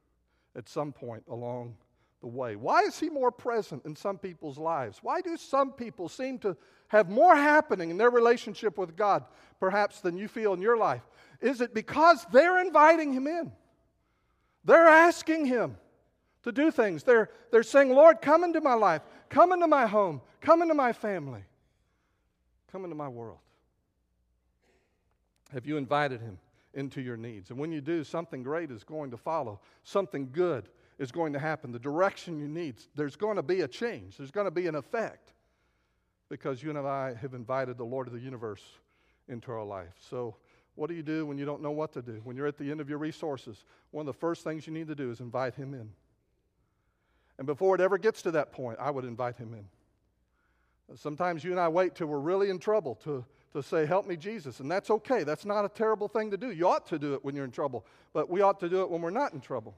at 0.56 0.68
some 0.68 0.92
point 0.92 1.24
along 1.28 1.76
the 2.20 2.28
way. 2.28 2.56
Why 2.56 2.82
is 2.82 2.98
he 2.98 3.10
more 3.10 3.32
present 3.32 3.84
in 3.84 3.96
some 3.96 4.18
people's 4.18 4.58
lives? 4.58 4.98
Why 5.02 5.20
do 5.20 5.36
some 5.36 5.72
people 5.72 6.08
seem 6.08 6.38
to 6.40 6.56
have 6.88 7.10
more 7.10 7.34
happening 7.34 7.90
in 7.90 7.96
their 7.96 8.10
relationship 8.10 8.78
with 8.78 8.96
God, 8.96 9.24
perhaps, 9.58 10.00
than 10.00 10.16
you 10.16 10.28
feel 10.28 10.52
in 10.52 10.62
your 10.62 10.76
life? 10.76 11.02
Is 11.40 11.60
it 11.60 11.74
because 11.74 12.24
they're 12.32 12.60
inviting 12.60 13.12
him 13.12 13.26
in? 13.26 13.52
They're 14.64 14.88
asking 14.88 15.46
him 15.46 15.76
to 16.44 16.52
do 16.52 16.70
things. 16.70 17.02
They're, 17.02 17.30
they're 17.50 17.62
saying, 17.64 17.90
Lord, 17.90 18.20
come 18.22 18.44
into 18.44 18.60
my 18.60 18.74
life, 18.74 19.02
come 19.28 19.52
into 19.52 19.66
my 19.66 19.86
home, 19.86 20.20
come 20.40 20.62
into 20.62 20.74
my 20.74 20.92
family, 20.92 21.42
come 22.70 22.84
into 22.84 22.96
my 22.96 23.08
world. 23.08 23.38
Have 25.52 25.66
you 25.66 25.76
invited 25.76 26.20
him? 26.20 26.38
Into 26.74 27.00
your 27.00 27.16
needs. 27.16 27.50
And 27.50 27.58
when 27.58 27.72
you 27.72 27.80
do, 27.80 28.04
something 28.04 28.42
great 28.42 28.70
is 28.70 28.84
going 28.84 29.10
to 29.10 29.16
follow, 29.16 29.60
something 29.84 30.30
good 30.32 30.68
is 30.98 31.12
going 31.12 31.32
to 31.32 31.38
happen. 31.38 31.72
The 31.72 31.78
direction 31.78 32.38
you 32.38 32.48
need, 32.48 32.76
there's 32.94 33.16
going 33.16 33.36
to 33.36 33.42
be 33.42 33.62
a 33.62 33.68
change, 33.68 34.16
there's 34.16 34.30
going 34.30 34.46
to 34.46 34.50
be 34.50 34.66
an 34.66 34.74
effect 34.74 35.32
because 36.28 36.62
you 36.62 36.70
and 36.70 36.78
I 36.78 37.14
have 37.20 37.34
invited 37.34 37.76
the 37.76 37.84
Lord 37.84 38.06
of 38.06 38.12
the 38.14 38.20
universe 38.20 38.62
into 39.28 39.52
our 39.52 39.64
life. 39.64 39.94
So, 39.98 40.36
what 40.74 40.88
do 40.88 40.94
you 40.94 41.02
do 41.02 41.26
when 41.26 41.36
you 41.36 41.44
don't 41.44 41.60
know 41.60 41.70
what 41.70 41.92
to 41.92 42.00
do? 42.00 42.22
When 42.24 42.34
you're 42.34 42.46
at 42.46 42.56
the 42.56 42.70
end 42.70 42.80
of 42.80 42.88
your 42.88 42.96
resources, 42.96 43.64
one 43.90 44.02
of 44.02 44.06
the 44.06 44.18
first 44.18 44.42
things 44.42 44.66
you 44.66 44.72
need 44.72 44.88
to 44.88 44.94
do 44.94 45.10
is 45.10 45.20
invite 45.20 45.54
Him 45.54 45.74
in. 45.74 45.90
And 47.36 47.46
before 47.46 47.74
it 47.74 47.82
ever 47.82 47.98
gets 47.98 48.22
to 48.22 48.30
that 48.30 48.52
point, 48.52 48.78
I 48.80 48.90
would 48.90 49.04
invite 49.04 49.36
Him 49.36 49.52
in. 49.52 49.66
Sometimes 50.96 51.44
you 51.44 51.50
and 51.50 51.60
I 51.60 51.68
wait 51.68 51.94
till 51.94 52.06
we're 52.06 52.18
really 52.18 52.48
in 52.48 52.58
trouble 52.58 52.94
to 53.04 53.24
to 53.52 53.62
say, 53.62 53.86
Help 53.86 54.06
me, 54.06 54.16
Jesus. 54.16 54.60
And 54.60 54.70
that's 54.70 54.90
okay. 54.90 55.24
That's 55.24 55.44
not 55.44 55.64
a 55.64 55.68
terrible 55.68 56.08
thing 56.08 56.30
to 56.30 56.36
do. 56.36 56.50
You 56.50 56.68
ought 56.68 56.86
to 56.88 56.98
do 56.98 57.14
it 57.14 57.24
when 57.24 57.34
you're 57.34 57.44
in 57.44 57.50
trouble, 57.50 57.86
but 58.12 58.30
we 58.30 58.40
ought 58.40 58.60
to 58.60 58.68
do 58.68 58.82
it 58.82 58.90
when 58.90 59.02
we're 59.02 59.10
not 59.10 59.32
in 59.32 59.40
trouble. 59.40 59.76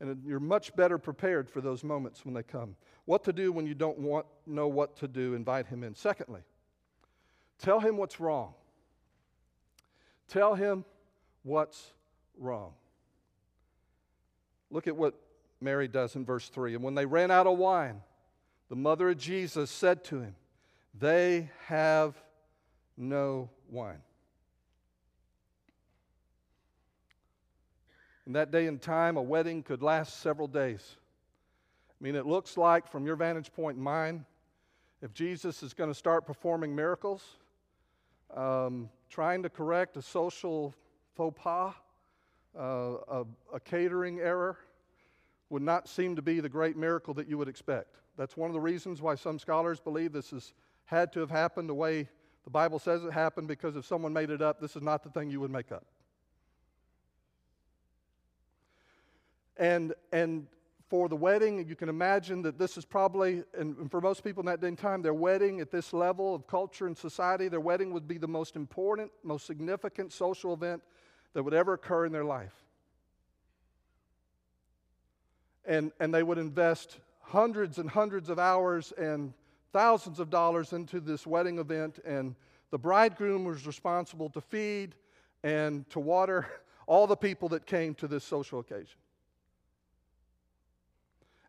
And 0.00 0.22
you're 0.24 0.40
much 0.40 0.74
better 0.76 0.96
prepared 0.96 1.50
for 1.50 1.60
those 1.60 1.82
moments 1.82 2.24
when 2.24 2.34
they 2.34 2.42
come. 2.42 2.76
What 3.04 3.24
to 3.24 3.32
do 3.32 3.50
when 3.50 3.66
you 3.66 3.74
don't 3.74 3.98
want, 3.98 4.26
know 4.46 4.68
what 4.68 4.96
to 4.96 5.08
do, 5.08 5.34
invite 5.34 5.66
Him 5.66 5.82
in. 5.82 5.94
Secondly, 5.94 6.42
tell 7.58 7.80
Him 7.80 7.96
what's 7.96 8.20
wrong. 8.20 8.54
Tell 10.28 10.54
Him 10.54 10.84
what's 11.42 11.92
wrong. 12.38 12.72
Look 14.70 14.86
at 14.86 14.96
what 14.96 15.14
Mary 15.60 15.88
does 15.88 16.14
in 16.14 16.24
verse 16.24 16.48
3. 16.48 16.74
And 16.74 16.84
when 16.84 16.94
they 16.94 17.06
ran 17.06 17.30
out 17.30 17.46
of 17.46 17.58
wine, 17.58 18.02
the 18.68 18.76
mother 18.76 19.08
of 19.08 19.18
Jesus 19.18 19.70
said 19.70 20.04
to 20.04 20.20
him, 20.20 20.34
They 20.94 21.50
have 21.66 22.14
no 22.98 23.48
wine. 23.70 24.02
In 28.26 28.32
that 28.34 28.50
day 28.50 28.66
and 28.66 28.80
time, 28.80 29.16
a 29.16 29.22
wedding 29.22 29.62
could 29.62 29.82
last 29.82 30.20
several 30.20 30.48
days. 30.48 30.96
I 31.98 32.04
mean, 32.04 32.14
it 32.14 32.26
looks 32.26 32.58
like, 32.58 32.86
from 32.86 33.06
your 33.06 33.16
vantage 33.16 33.52
point 33.52 33.76
and 33.76 33.84
mine, 33.84 34.26
if 35.00 35.14
Jesus 35.14 35.62
is 35.62 35.72
going 35.72 35.88
to 35.88 35.94
start 35.94 36.26
performing 36.26 36.76
miracles, 36.76 37.24
um, 38.36 38.90
trying 39.08 39.42
to 39.44 39.48
correct 39.48 39.96
a 39.96 40.02
social 40.02 40.74
faux 41.14 41.40
pas, 41.40 41.74
uh, 42.58 42.62
a, 42.62 43.24
a 43.54 43.60
catering 43.60 44.20
error, 44.20 44.58
would 45.48 45.62
not 45.62 45.88
seem 45.88 46.14
to 46.16 46.22
be 46.22 46.40
the 46.40 46.48
great 46.48 46.76
miracle 46.76 47.14
that 47.14 47.28
you 47.28 47.38
would 47.38 47.48
expect. 47.48 47.96
That's 48.18 48.36
one 48.36 48.50
of 48.50 48.54
the 48.54 48.60
reasons 48.60 49.00
why 49.00 49.14
some 49.14 49.38
scholars 49.38 49.80
believe 49.80 50.12
this 50.12 50.30
has 50.32 50.52
had 50.84 51.12
to 51.14 51.20
have 51.20 51.30
happened 51.30 51.68
the 51.68 51.74
way 51.74 52.08
the 52.48 52.52
Bible 52.52 52.78
says 52.78 53.04
it 53.04 53.12
happened 53.12 53.46
because 53.46 53.76
if 53.76 53.84
someone 53.84 54.14
made 54.14 54.30
it 54.30 54.40
up, 54.40 54.58
this 54.58 54.74
is 54.74 54.80
not 54.80 55.02
the 55.02 55.10
thing 55.10 55.30
you 55.30 55.38
would 55.38 55.50
make 55.50 55.70
up. 55.70 55.84
And, 59.58 59.92
and 60.14 60.46
for 60.88 61.10
the 61.10 61.14
wedding, 61.14 61.68
you 61.68 61.76
can 61.76 61.90
imagine 61.90 62.40
that 62.40 62.58
this 62.58 62.78
is 62.78 62.86
probably, 62.86 63.42
and 63.52 63.90
for 63.90 64.00
most 64.00 64.24
people 64.24 64.40
in 64.40 64.46
that 64.46 64.62
day 64.62 64.68
and 64.68 64.78
time, 64.78 65.02
their 65.02 65.12
wedding 65.12 65.60
at 65.60 65.70
this 65.70 65.92
level 65.92 66.34
of 66.34 66.46
culture 66.46 66.86
and 66.86 66.96
society, 66.96 67.48
their 67.48 67.60
wedding 67.60 67.92
would 67.92 68.08
be 68.08 68.16
the 68.16 68.26
most 68.26 68.56
important, 68.56 69.10
most 69.22 69.46
significant 69.46 70.10
social 70.10 70.54
event 70.54 70.82
that 71.34 71.42
would 71.42 71.52
ever 71.52 71.74
occur 71.74 72.06
in 72.06 72.12
their 72.12 72.24
life. 72.24 72.54
And, 75.66 75.92
and 76.00 76.14
they 76.14 76.22
would 76.22 76.38
invest 76.38 76.98
hundreds 77.20 77.76
and 77.76 77.90
hundreds 77.90 78.30
of 78.30 78.38
hours 78.38 78.94
and 78.96 79.34
thousands 79.72 80.20
of 80.20 80.30
dollars 80.30 80.72
into 80.72 81.00
this 81.00 81.26
wedding 81.26 81.58
event, 81.58 81.98
and 82.04 82.34
the 82.70 82.78
bridegroom 82.78 83.44
was 83.44 83.66
responsible 83.66 84.28
to 84.30 84.40
feed 84.40 84.94
and 85.42 85.88
to 85.90 86.00
water 86.00 86.46
all 86.86 87.06
the 87.06 87.16
people 87.16 87.48
that 87.50 87.66
came 87.66 87.94
to 87.96 88.08
this 88.08 88.24
social 88.24 88.60
occasion. 88.60 88.98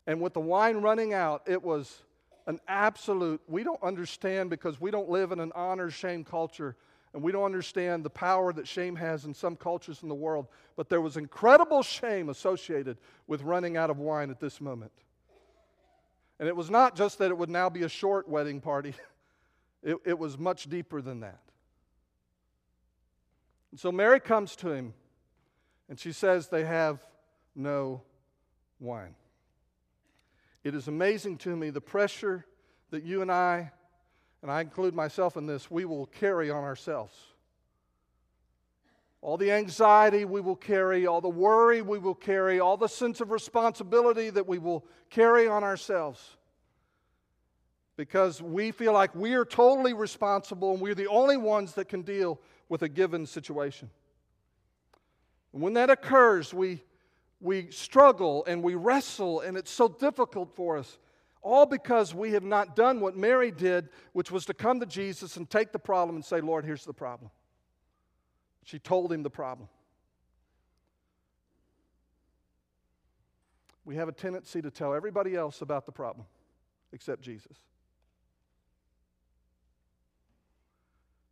And 0.06 0.20
with 0.20 0.34
the 0.34 0.40
wine 0.40 0.78
running 0.78 1.14
out, 1.14 1.42
it 1.46 1.62
was 1.62 2.02
an 2.46 2.58
absolute, 2.66 3.40
we 3.46 3.62
don't 3.62 3.82
understand 3.82 4.50
because 4.50 4.80
we 4.80 4.90
don't 4.90 5.08
live 5.08 5.30
in 5.32 5.40
an 5.40 5.52
honor 5.54 5.90
shame 5.90 6.24
culture 6.24 6.76
and 7.12 7.22
we 7.22 7.32
don't 7.32 7.44
understand 7.44 8.04
the 8.04 8.10
power 8.10 8.52
that 8.52 8.68
shame 8.68 8.96
has 8.96 9.24
in 9.24 9.34
some 9.34 9.56
cultures 9.56 10.02
in 10.02 10.08
the 10.08 10.14
world. 10.14 10.46
But 10.76 10.88
there 10.88 11.00
was 11.00 11.16
incredible 11.16 11.82
shame 11.82 12.28
associated 12.28 12.98
with 13.26 13.42
running 13.42 13.76
out 13.76 13.90
of 13.90 13.98
wine 13.98 14.30
at 14.30 14.40
this 14.40 14.60
moment. 14.60 14.92
And 16.40 16.48
it 16.48 16.56
was 16.56 16.70
not 16.70 16.96
just 16.96 17.18
that 17.18 17.30
it 17.30 17.36
would 17.36 17.50
now 17.50 17.68
be 17.68 17.82
a 17.82 17.88
short 17.88 18.26
wedding 18.26 18.62
party, 18.62 18.94
it, 19.82 19.98
it 20.06 20.18
was 20.18 20.38
much 20.38 20.68
deeper 20.68 21.02
than 21.02 21.20
that. 21.20 21.38
And 23.70 23.78
so 23.78 23.92
Mary 23.92 24.18
comes 24.18 24.56
to 24.56 24.72
him 24.72 24.94
and 25.88 26.00
she 26.00 26.12
says, 26.12 26.48
They 26.48 26.64
have 26.64 26.98
no 27.54 28.02
wine. 28.80 29.14
It 30.64 30.74
is 30.74 30.88
amazing 30.88 31.36
to 31.38 31.54
me 31.54 31.68
the 31.68 31.80
pressure 31.80 32.46
that 32.90 33.04
you 33.04 33.20
and 33.20 33.30
I, 33.30 33.70
and 34.40 34.50
I 34.50 34.62
include 34.62 34.94
myself 34.94 35.36
in 35.36 35.46
this, 35.46 35.70
we 35.70 35.84
will 35.84 36.06
carry 36.06 36.50
on 36.50 36.64
ourselves. 36.64 37.14
All 39.22 39.36
the 39.36 39.52
anxiety 39.52 40.24
we 40.24 40.40
will 40.40 40.56
carry, 40.56 41.06
all 41.06 41.20
the 41.20 41.28
worry 41.28 41.82
we 41.82 41.98
will 41.98 42.14
carry, 42.14 42.58
all 42.58 42.76
the 42.76 42.88
sense 42.88 43.20
of 43.20 43.30
responsibility 43.30 44.30
that 44.30 44.46
we 44.46 44.58
will 44.58 44.86
carry 45.10 45.46
on 45.46 45.62
ourselves. 45.62 46.36
Because 47.96 48.40
we 48.40 48.70
feel 48.70 48.94
like 48.94 49.14
we 49.14 49.34
are 49.34 49.44
totally 49.44 49.92
responsible 49.92 50.72
and 50.72 50.80
we're 50.80 50.94
the 50.94 51.08
only 51.08 51.36
ones 51.36 51.74
that 51.74 51.88
can 51.88 52.00
deal 52.00 52.40
with 52.70 52.80
a 52.80 52.88
given 52.88 53.26
situation. 53.26 53.90
And 55.52 55.60
when 55.60 55.74
that 55.74 55.90
occurs, 55.90 56.54
we, 56.54 56.82
we 57.42 57.70
struggle 57.70 58.44
and 58.46 58.62
we 58.62 58.74
wrestle, 58.74 59.40
and 59.40 59.56
it's 59.56 59.70
so 59.70 59.88
difficult 59.88 60.54
for 60.56 60.78
us. 60.78 60.98
All 61.42 61.66
because 61.66 62.14
we 62.14 62.32
have 62.32 62.44
not 62.44 62.76
done 62.76 63.00
what 63.00 63.16
Mary 63.16 63.50
did, 63.50 63.88
which 64.12 64.30
was 64.30 64.46
to 64.46 64.54
come 64.54 64.80
to 64.80 64.86
Jesus 64.86 65.36
and 65.36 65.48
take 65.48 65.72
the 65.72 65.78
problem 65.78 66.16
and 66.16 66.24
say, 66.24 66.40
Lord, 66.40 66.64
here's 66.64 66.84
the 66.84 66.94
problem. 66.94 67.30
She 68.64 68.78
told 68.78 69.12
him 69.12 69.22
the 69.22 69.30
problem. 69.30 69.68
We 73.84 73.96
have 73.96 74.08
a 74.08 74.12
tendency 74.12 74.62
to 74.62 74.70
tell 74.70 74.94
everybody 74.94 75.34
else 75.34 75.62
about 75.62 75.86
the 75.86 75.92
problem 75.92 76.26
except 76.92 77.22
Jesus. 77.22 77.56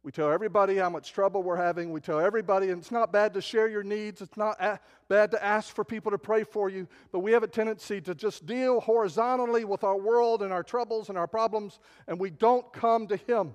We 0.02 0.12
tell 0.12 0.32
everybody 0.32 0.76
how 0.76 0.88
much 0.88 1.12
trouble 1.12 1.42
we're 1.42 1.56
having. 1.56 1.92
We 1.92 2.00
tell 2.00 2.18
everybody, 2.18 2.70
and 2.70 2.80
it's 2.80 2.90
not 2.90 3.12
bad 3.12 3.34
to 3.34 3.42
share 3.42 3.68
your 3.68 3.82
needs. 3.82 4.22
It's 4.22 4.36
not 4.36 4.56
a- 4.58 4.80
bad 5.08 5.32
to 5.32 5.44
ask 5.44 5.74
for 5.74 5.84
people 5.84 6.12
to 6.12 6.18
pray 6.18 6.44
for 6.44 6.70
you. 6.70 6.88
But 7.12 7.18
we 7.18 7.32
have 7.32 7.42
a 7.42 7.48
tendency 7.48 8.00
to 8.02 8.14
just 8.14 8.46
deal 8.46 8.80
horizontally 8.80 9.66
with 9.66 9.84
our 9.84 9.98
world 9.98 10.42
and 10.42 10.52
our 10.52 10.62
troubles 10.62 11.10
and 11.10 11.18
our 11.18 11.26
problems, 11.26 11.78
and 12.06 12.18
we 12.18 12.30
don't 12.30 12.72
come 12.72 13.06
to 13.08 13.16
Him. 13.16 13.54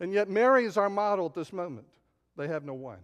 And 0.00 0.12
yet, 0.12 0.28
Mary 0.28 0.64
is 0.64 0.76
our 0.76 0.90
model 0.90 1.26
at 1.26 1.34
this 1.34 1.52
moment. 1.52 1.86
They 2.36 2.48
have 2.48 2.64
no 2.64 2.74
wine. 2.74 2.98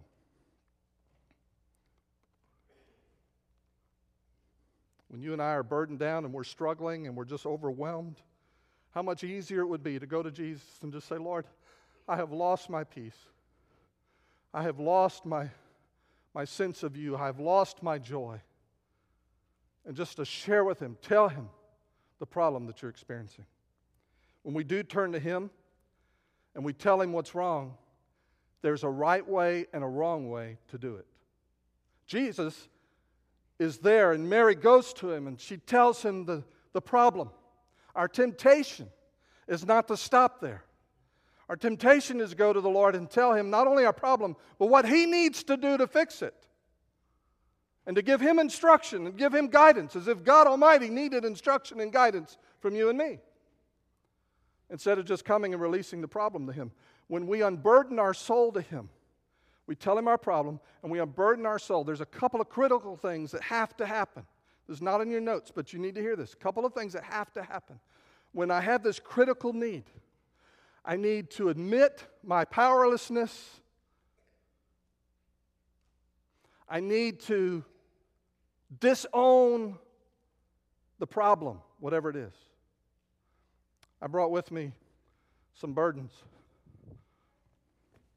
When 5.07 5.21
you 5.21 5.33
and 5.33 5.41
I 5.41 5.51
are 5.51 5.63
burdened 5.63 5.99
down 5.99 6.25
and 6.25 6.33
we're 6.33 6.43
struggling 6.43 7.07
and 7.07 7.15
we're 7.15 7.25
just 7.25 7.45
overwhelmed, 7.45 8.15
how 8.91 9.01
much 9.01 9.23
easier 9.23 9.61
it 9.61 9.67
would 9.67 9.83
be 9.83 9.99
to 9.99 10.05
go 10.05 10.21
to 10.21 10.31
Jesus 10.31 10.65
and 10.81 10.91
just 10.91 11.07
say, 11.07 11.17
Lord, 11.17 11.45
I 12.07 12.15
have 12.17 12.31
lost 12.31 12.69
my 12.69 12.83
peace. 12.83 13.17
I 14.53 14.63
have 14.63 14.79
lost 14.79 15.25
my, 15.25 15.49
my 16.33 16.45
sense 16.45 16.83
of 16.83 16.97
you. 16.97 17.15
I 17.15 17.25
have 17.25 17.39
lost 17.39 17.83
my 17.83 17.97
joy. 17.97 18.41
And 19.85 19.95
just 19.95 20.17
to 20.17 20.25
share 20.25 20.63
with 20.63 20.79
Him, 20.79 20.97
tell 21.01 21.29
Him 21.29 21.49
the 22.19 22.25
problem 22.25 22.67
that 22.67 22.81
you're 22.81 22.91
experiencing. 22.91 23.45
When 24.43 24.53
we 24.53 24.63
do 24.63 24.83
turn 24.83 25.11
to 25.13 25.19
Him 25.19 25.49
and 26.55 26.63
we 26.63 26.73
tell 26.73 27.01
Him 27.01 27.13
what's 27.13 27.35
wrong, 27.35 27.75
there's 28.61 28.83
a 28.83 28.89
right 28.89 29.27
way 29.27 29.65
and 29.73 29.83
a 29.83 29.87
wrong 29.87 30.29
way 30.29 30.57
to 30.69 30.77
do 30.77 30.95
it. 30.95 31.05
Jesus 32.05 32.67
is 33.59 33.77
there, 33.77 34.11
and 34.11 34.29
Mary 34.29 34.55
goes 34.55 34.91
to 34.93 35.11
him 35.11 35.27
and 35.27 35.39
she 35.39 35.57
tells 35.57 36.01
him 36.01 36.25
the, 36.25 36.43
the 36.73 36.81
problem. 36.81 37.29
Our 37.95 38.07
temptation 38.07 38.89
is 39.47 39.65
not 39.65 39.87
to 39.87 39.97
stop 39.97 40.41
there. 40.41 40.63
Our 41.47 41.55
temptation 41.55 42.21
is 42.21 42.31
to 42.31 42.35
go 42.35 42.53
to 42.53 42.61
the 42.61 42.69
Lord 42.69 42.95
and 42.95 43.09
tell 43.09 43.33
him 43.33 43.49
not 43.49 43.67
only 43.67 43.85
our 43.85 43.93
problem, 43.93 44.35
but 44.57 44.67
what 44.67 44.87
he 44.87 45.05
needs 45.05 45.43
to 45.43 45.57
do 45.57 45.77
to 45.77 45.85
fix 45.85 46.21
it. 46.21 46.33
And 47.85 47.95
to 47.95 48.01
give 48.01 48.21
him 48.21 48.39
instruction 48.39 49.05
and 49.05 49.17
give 49.17 49.33
him 49.33 49.47
guidance, 49.47 49.95
as 49.95 50.07
if 50.07 50.23
God 50.23 50.47
Almighty 50.47 50.89
needed 50.89 51.25
instruction 51.25 51.81
and 51.81 51.91
guidance 51.91 52.37
from 52.59 52.75
you 52.75 52.89
and 52.89 52.97
me. 52.97 53.19
Instead 54.71 54.97
of 54.97 55.05
just 55.05 55.25
coming 55.25 55.53
and 55.53 55.61
releasing 55.61 56.01
the 56.01 56.07
problem 56.07 56.47
to 56.47 56.53
him. 56.53 56.71
When 57.07 57.27
we 57.27 57.41
unburden 57.41 57.99
our 57.99 58.13
soul 58.13 58.53
to 58.53 58.61
him, 58.61 58.89
we 59.67 59.75
tell 59.75 59.97
him 59.97 60.07
our 60.07 60.17
problem 60.17 60.59
and 60.81 60.91
we 60.91 60.99
unburden 60.99 61.45
our 61.45 61.59
soul. 61.59 61.83
There's 61.83 62.01
a 62.01 62.05
couple 62.05 62.39
of 62.39 62.49
critical 62.49 62.95
things 62.95 63.31
that 63.31 63.43
have 63.43 63.75
to 63.77 63.85
happen. 63.85 64.25
This 64.67 64.77
is 64.77 64.81
not 64.81 65.01
in 65.01 65.11
your 65.11 65.19
notes, 65.19 65.51
but 65.53 65.73
you 65.73 65.79
need 65.79 65.95
to 65.95 66.01
hear 66.01 66.15
this. 66.15 66.33
A 66.33 66.37
couple 66.37 66.65
of 66.65 66.73
things 66.73 66.93
that 66.93 67.03
have 67.03 67.33
to 67.33 67.43
happen. 67.43 67.79
When 68.31 68.49
I 68.49 68.61
have 68.61 68.81
this 68.81 68.97
critical 68.97 69.51
need, 69.51 69.83
I 70.85 70.95
need 70.95 71.29
to 71.31 71.49
admit 71.49 72.07
my 72.23 72.45
powerlessness. 72.45 73.59
I 76.69 76.79
need 76.79 77.19
to 77.21 77.65
disown 78.79 79.77
the 80.99 81.07
problem, 81.07 81.59
whatever 81.79 82.09
it 82.09 82.15
is. 82.15 82.33
I 84.01 84.07
brought 84.07 84.31
with 84.31 84.51
me 84.51 84.71
some 85.53 85.73
burdens. 85.73 86.11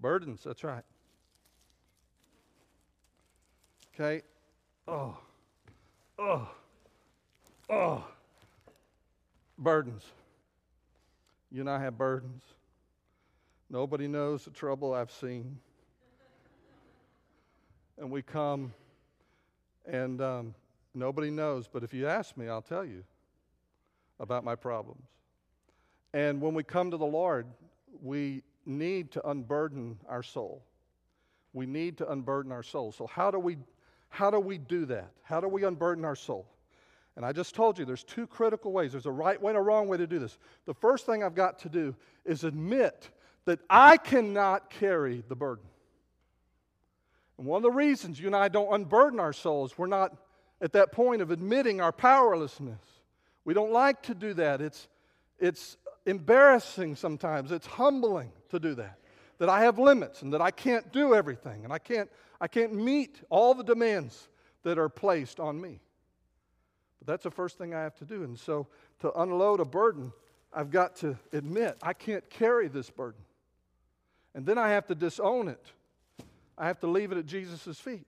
Burdens, 0.00 0.42
that's 0.42 0.64
right. 0.64 0.84
Okay? 3.94 4.22
Oh, 4.88 5.16
oh, 6.18 6.48
oh. 7.70 8.04
Burdens. 9.58 10.04
You 11.52 11.60
and 11.60 11.70
I 11.70 11.78
have 11.80 11.96
burdens. 11.96 12.42
Nobody 13.70 14.08
knows 14.08 14.44
the 14.44 14.50
trouble 14.50 14.94
I've 14.94 15.12
seen. 15.12 15.58
And 17.98 18.10
we 18.10 18.22
come, 18.22 18.72
and 19.86 20.20
um, 20.20 20.54
nobody 20.94 21.30
knows, 21.30 21.68
but 21.68 21.84
if 21.84 21.94
you 21.94 22.08
ask 22.08 22.36
me, 22.36 22.48
I'll 22.48 22.62
tell 22.62 22.84
you 22.84 23.04
about 24.18 24.42
my 24.42 24.56
problems. 24.56 25.13
And 26.14 26.40
when 26.40 26.54
we 26.54 26.62
come 26.62 26.92
to 26.92 26.96
the 26.96 27.04
Lord, 27.04 27.44
we 28.00 28.44
need 28.64 29.10
to 29.12 29.28
unburden 29.28 29.98
our 30.08 30.22
soul. 30.22 30.64
We 31.52 31.66
need 31.66 31.98
to 31.98 32.10
unburden 32.10 32.52
our 32.52 32.62
soul. 32.62 32.92
So, 32.92 33.06
how 33.06 33.32
do 33.32 33.38
we 33.38 33.58
how 34.10 34.30
do 34.30 34.38
we 34.38 34.58
do 34.58 34.86
that? 34.86 35.10
How 35.24 35.40
do 35.40 35.48
we 35.48 35.64
unburden 35.64 36.04
our 36.04 36.14
soul? 36.14 36.46
And 37.16 37.26
I 37.26 37.32
just 37.32 37.56
told 37.56 37.80
you 37.80 37.84
there's 37.84 38.04
two 38.04 38.28
critical 38.28 38.72
ways. 38.72 38.92
There's 38.92 39.06
a 39.06 39.10
right 39.10 39.40
way 39.42 39.50
and 39.50 39.58
a 39.58 39.60
wrong 39.60 39.88
way 39.88 39.96
to 39.96 40.06
do 40.06 40.20
this. 40.20 40.38
The 40.66 40.74
first 40.74 41.04
thing 41.04 41.24
I've 41.24 41.34
got 41.34 41.58
to 41.60 41.68
do 41.68 41.96
is 42.24 42.44
admit 42.44 43.10
that 43.44 43.58
I 43.68 43.96
cannot 43.96 44.70
carry 44.70 45.24
the 45.28 45.34
burden. 45.34 45.64
And 47.38 47.46
one 47.46 47.58
of 47.58 47.62
the 47.64 47.72
reasons 47.72 48.20
you 48.20 48.26
and 48.28 48.36
I 48.36 48.46
don't 48.46 48.72
unburden 48.72 49.18
our 49.18 49.32
souls, 49.32 49.76
we're 49.76 49.88
not 49.88 50.16
at 50.60 50.72
that 50.74 50.92
point 50.92 51.22
of 51.22 51.32
admitting 51.32 51.80
our 51.80 51.92
powerlessness. 51.92 52.80
We 53.44 53.52
don't 53.52 53.72
like 53.72 54.02
to 54.04 54.14
do 54.14 54.34
that. 54.34 54.60
It's, 54.60 54.88
it's 55.40 55.76
embarrassing 56.06 56.96
sometimes, 56.96 57.50
it's 57.52 57.66
humbling 57.66 58.32
to 58.50 58.58
do 58.58 58.74
that. 58.74 58.98
That 59.38 59.48
I 59.48 59.62
have 59.62 59.78
limits 59.78 60.22
and 60.22 60.32
that 60.32 60.40
I 60.40 60.50
can't 60.50 60.92
do 60.92 61.14
everything 61.14 61.64
and 61.64 61.72
I 61.72 61.78
can't 61.78 62.08
I 62.40 62.48
can't 62.48 62.74
meet 62.74 63.20
all 63.30 63.54
the 63.54 63.64
demands 63.64 64.28
that 64.64 64.78
are 64.78 64.88
placed 64.88 65.40
on 65.40 65.60
me. 65.60 65.80
But 66.98 67.06
that's 67.06 67.24
the 67.24 67.30
first 67.30 67.58
thing 67.58 67.74
I 67.74 67.82
have 67.82 67.96
to 67.96 68.04
do. 68.04 68.22
And 68.22 68.38
so 68.38 68.66
to 69.00 69.12
unload 69.20 69.60
a 69.60 69.64
burden, 69.64 70.12
I've 70.52 70.70
got 70.70 70.96
to 70.96 71.18
admit 71.32 71.78
I 71.82 71.92
can't 71.92 72.28
carry 72.30 72.68
this 72.68 72.90
burden. 72.90 73.20
And 74.34 74.44
then 74.44 74.58
I 74.58 74.70
have 74.70 74.86
to 74.88 74.94
disown 74.94 75.48
it. 75.48 75.64
I 76.56 76.66
have 76.66 76.80
to 76.80 76.86
leave 76.86 77.12
it 77.12 77.18
at 77.18 77.26
Jesus' 77.26 77.78
feet. 77.78 78.06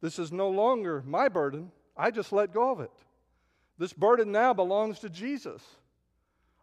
This 0.00 0.18
is 0.18 0.32
no 0.32 0.48
longer 0.48 1.02
my 1.06 1.28
burden. 1.28 1.70
I 1.96 2.10
just 2.10 2.32
let 2.32 2.52
go 2.52 2.70
of 2.70 2.80
it. 2.80 2.90
This 3.78 3.92
burden 3.92 4.32
now 4.32 4.54
belongs 4.54 5.00
to 5.00 5.10
Jesus. 5.10 5.62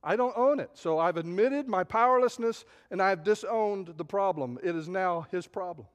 I 0.03 0.15
don't 0.15 0.37
own 0.37 0.59
it. 0.59 0.71
So 0.73 0.99
I've 0.99 1.17
admitted 1.17 1.67
my 1.67 1.83
powerlessness 1.83 2.65
and 2.91 3.01
I've 3.01 3.23
disowned 3.23 3.93
the 3.95 4.03
problem. 4.03 4.59
It 4.61 4.75
is 4.75 4.89
now 4.89 5.27
his 5.31 5.47
problem. 5.47 5.87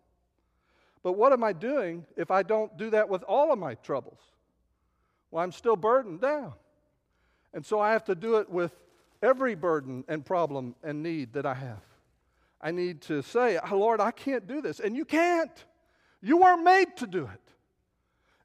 But 1.03 1.13
what 1.13 1.33
am 1.33 1.45
I 1.45 1.53
doing 1.53 2.07
if 2.17 2.31
I 2.31 2.43
don't 2.43 2.77
do 2.79 2.91
that 2.91 3.09
with 3.09 3.23
all 3.25 3.53
of 3.53 3.59
my 3.59 3.75
troubles? 3.75 4.21
Well, 5.31 5.45
I'm 5.45 5.53
still 5.53 5.77
burdened 5.77 6.21
down. 6.21 6.55
And 7.53 7.65
so 7.65 7.81
I 7.81 7.93
have 7.93 8.05
to 8.05 8.15
do 8.15 8.37
it 8.37 8.49
with 8.49 8.73
every 9.23 9.55
burden 9.55 10.05
and 10.09 10.25
problem 10.25 10.75
and 10.83 11.03
need 11.03 11.35
that 11.35 11.45
I 11.45 11.55
have. 11.55 11.83
I 12.61 12.71
need 12.71 13.03
to 13.03 13.23
say, 13.23 13.59
oh, 13.59 13.77
Lord, 13.77 14.01
I 14.01 14.11
can't 14.11 14.47
do 14.47 14.61
this. 14.61 14.81
And 14.81 14.97
you 14.97 15.05
can't. 15.05 15.53
You 16.21 16.39
weren't 16.39 16.65
made 16.65 16.97
to 16.97 17.07
do 17.07 17.25
it. 17.25 17.41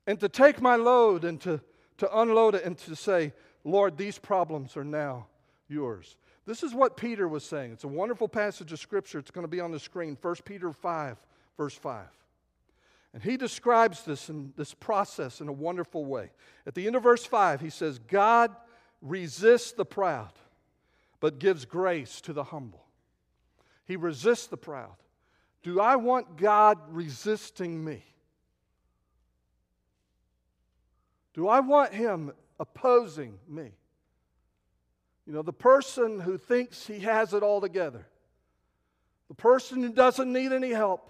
And 0.05 0.19
to 0.19 0.29
take 0.29 0.61
my 0.61 0.75
load 0.75 1.23
and 1.23 1.39
to, 1.41 1.61
to 1.97 2.19
unload 2.19 2.55
it 2.55 2.65
and 2.65 2.77
to 2.79 2.95
say, 2.95 3.33
Lord, 3.63 3.97
these 3.97 4.19
problems 4.19 4.75
are 4.75 4.83
now 4.83 5.27
yours. 5.73 6.15
This 6.45 6.63
is 6.63 6.73
what 6.73 6.97
Peter 6.97 7.27
was 7.27 7.43
saying. 7.43 7.71
It's 7.71 7.83
a 7.83 7.89
wonderful 7.89 8.27
passage 8.27 8.71
of 8.71 8.79
Scripture. 8.79 9.19
It's 9.19 9.31
going 9.31 9.45
to 9.45 9.51
be 9.51 9.59
on 9.59 9.71
the 9.71 9.79
screen. 9.79 10.17
1 10.21 10.35
Peter 10.45 10.71
5, 10.71 11.17
verse 11.57 11.75
5. 11.75 12.05
And 13.13 13.21
he 13.21 13.37
describes 13.37 14.03
this 14.03 14.29
in 14.29 14.53
this 14.57 14.73
process 14.73 15.39
in 15.39 15.47
a 15.47 15.53
wonderful 15.53 16.05
way. 16.05 16.31
At 16.65 16.73
the 16.73 16.87
end 16.87 16.95
of 16.95 17.03
verse 17.03 17.25
5, 17.25 17.61
he 17.61 17.69
says, 17.69 17.99
God 17.99 18.55
resists 19.01 19.71
the 19.71 19.85
proud, 19.85 20.31
but 21.19 21.39
gives 21.39 21.65
grace 21.65 22.21
to 22.21 22.33
the 22.33 22.43
humble. 22.43 22.85
He 23.85 23.95
resists 23.95 24.47
the 24.47 24.57
proud. 24.57 24.95
Do 25.61 25.79
I 25.79 25.95
want 25.95 26.37
God 26.37 26.79
resisting 26.89 27.83
me? 27.83 28.03
Do 31.33 31.47
I 31.47 31.61
want 31.61 31.93
him 31.93 32.31
opposing 32.59 33.39
me? 33.47 33.71
You 35.25 35.33
know, 35.33 35.41
the 35.41 35.53
person 35.53 36.19
who 36.19 36.37
thinks 36.37 36.85
he 36.85 36.99
has 36.99 37.33
it 37.33 37.43
all 37.43 37.61
together, 37.61 38.05
the 39.29 39.35
person 39.35 39.81
who 39.81 39.91
doesn't 39.91 40.31
need 40.31 40.51
any 40.51 40.71
help, 40.71 41.09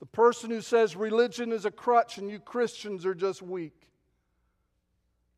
the 0.00 0.06
person 0.06 0.50
who 0.50 0.60
says 0.60 0.96
religion 0.96 1.52
is 1.52 1.64
a 1.64 1.70
crutch 1.70 2.18
and 2.18 2.30
you 2.30 2.38
Christians 2.38 3.06
are 3.06 3.14
just 3.14 3.42
weak. 3.42 3.88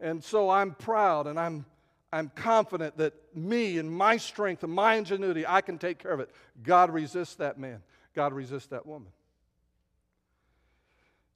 And 0.01 0.23
so 0.23 0.51
I'm 0.51 0.73
proud 0.73 1.27
and 1.27 1.39
I'm, 1.39 1.67
I'm 2.13 2.31
confident 2.35 2.97
that 2.99 3.15
me 3.35 3.79
and 3.79 3.91
my 3.91 4.17
strength 4.17 4.65
and 4.65 4.73
my 4.73 4.95
ingenuity, 4.95 5.47
I 5.47 5.61
can 5.61 5.79
take 5.79 5.99
care 5.99 6.13
of 6.13 6.21
it. 6.21 6.31
God 6.63 6.91
resists 6.91 7.37
that 7.37 7.59
man. 7.59 7.83
God 8.15 8.33
resists 8.33 8.69
that 8.69 8.87
woman. 8.87 9.13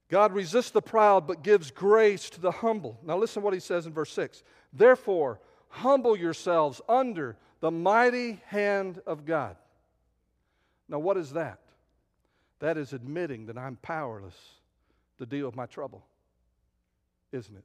God 0.09 0.33
resists 0.33 0.71
the 0.71 0.81
proud 0.81 1.27
but 1.27 1.43
gives 1.43 1.71
grace 1.71 2.29
to 2.31 2.41
the 2.41 2.51
humble. 2.51 2.99
Now 3.03 3.17
listen 3.17 3.41
to 3.41 3.45
what 3.45 3.53
he 3.53 3.59
says 3.59 3.85
in 3.85 3.93
verse 3.93 4.11
6. 4.11 4.43
Therefore, 4.71 5.39
humble 5.73 6.15
yourselves 6.15 6.81
under 6.87 7.35
the 7.59 7.71
mighty 7.71 8.41
hand 8.45 9.01
of 9.07 9.25
God. 9.25 9.55
Now, 10.87 10.99
what 10.99 11.17
is 11.17 11.31
that? 11.33 11.59
That 12.59 12.77
is 12.77 12.93
admitting 12.93 13.47
that 13.47 13.57
I'm 13.57 13.77
powerless 13.77 14.35
to 15.17 15.25
deal 15.25 15.47
with 15.47 15.55
my 15.55 15.65
trouble, 15.65 16.05
isn't 17.31 17.55
it? 17.55 17.63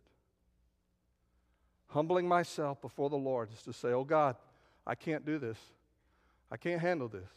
Humbling 1.88 2.26
myself 2.26 2.80
before 2.80 3.10
the 3.10 3.16
Lord 3.16 3.50
is 3.52 3.62
to 3.62 3.72
say, 3.72 3.88
Oh 3.88 4.04
God, 4.04 4.36
I 4.86 4.94
can't 4.94 5.24
do 5.24 5.38
this. 5.38 5.58
I 6.50 6.56
can't 6.56 6.80
handle 6.80 7.08
this. 7.08 7.28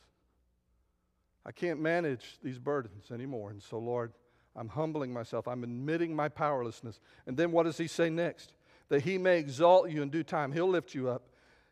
I 1.46 1.52
can't 1.52 1.82
manage 1.82 2.38
these 2.42 2.60
burdens 2.60 3.12
anymore. 3.12 3.50
And 3.50 3.62
so, 3.62 3.78
Lord, 3.78 4.14
I'm 4.56 4.70
humbling 4.70 5.12
myself. 5.12 5.48
I'm 5.48 5.64
admitting 5.64 6.16
my 6.16 6.30
powerlessness. 6.30 7.00
And 7.26 7.36
then 7.36 7.52
what 7.52 7.64
does 7.64 7.78
he 7.78 7.88
say 7.88 8.10
next? 8.10 8.54
That 8.92 9.04
he 9.04 9.18
may 9.18 9.40
exalt 9.40 9.90
you 9.90 10.02
in 10.02 10.10
due 10.10 10.22
time. 10.22 10.52
He'll 10.52 10.68
lift 10.68 10.94
you 10.94 11.08
up. 11.08 11.24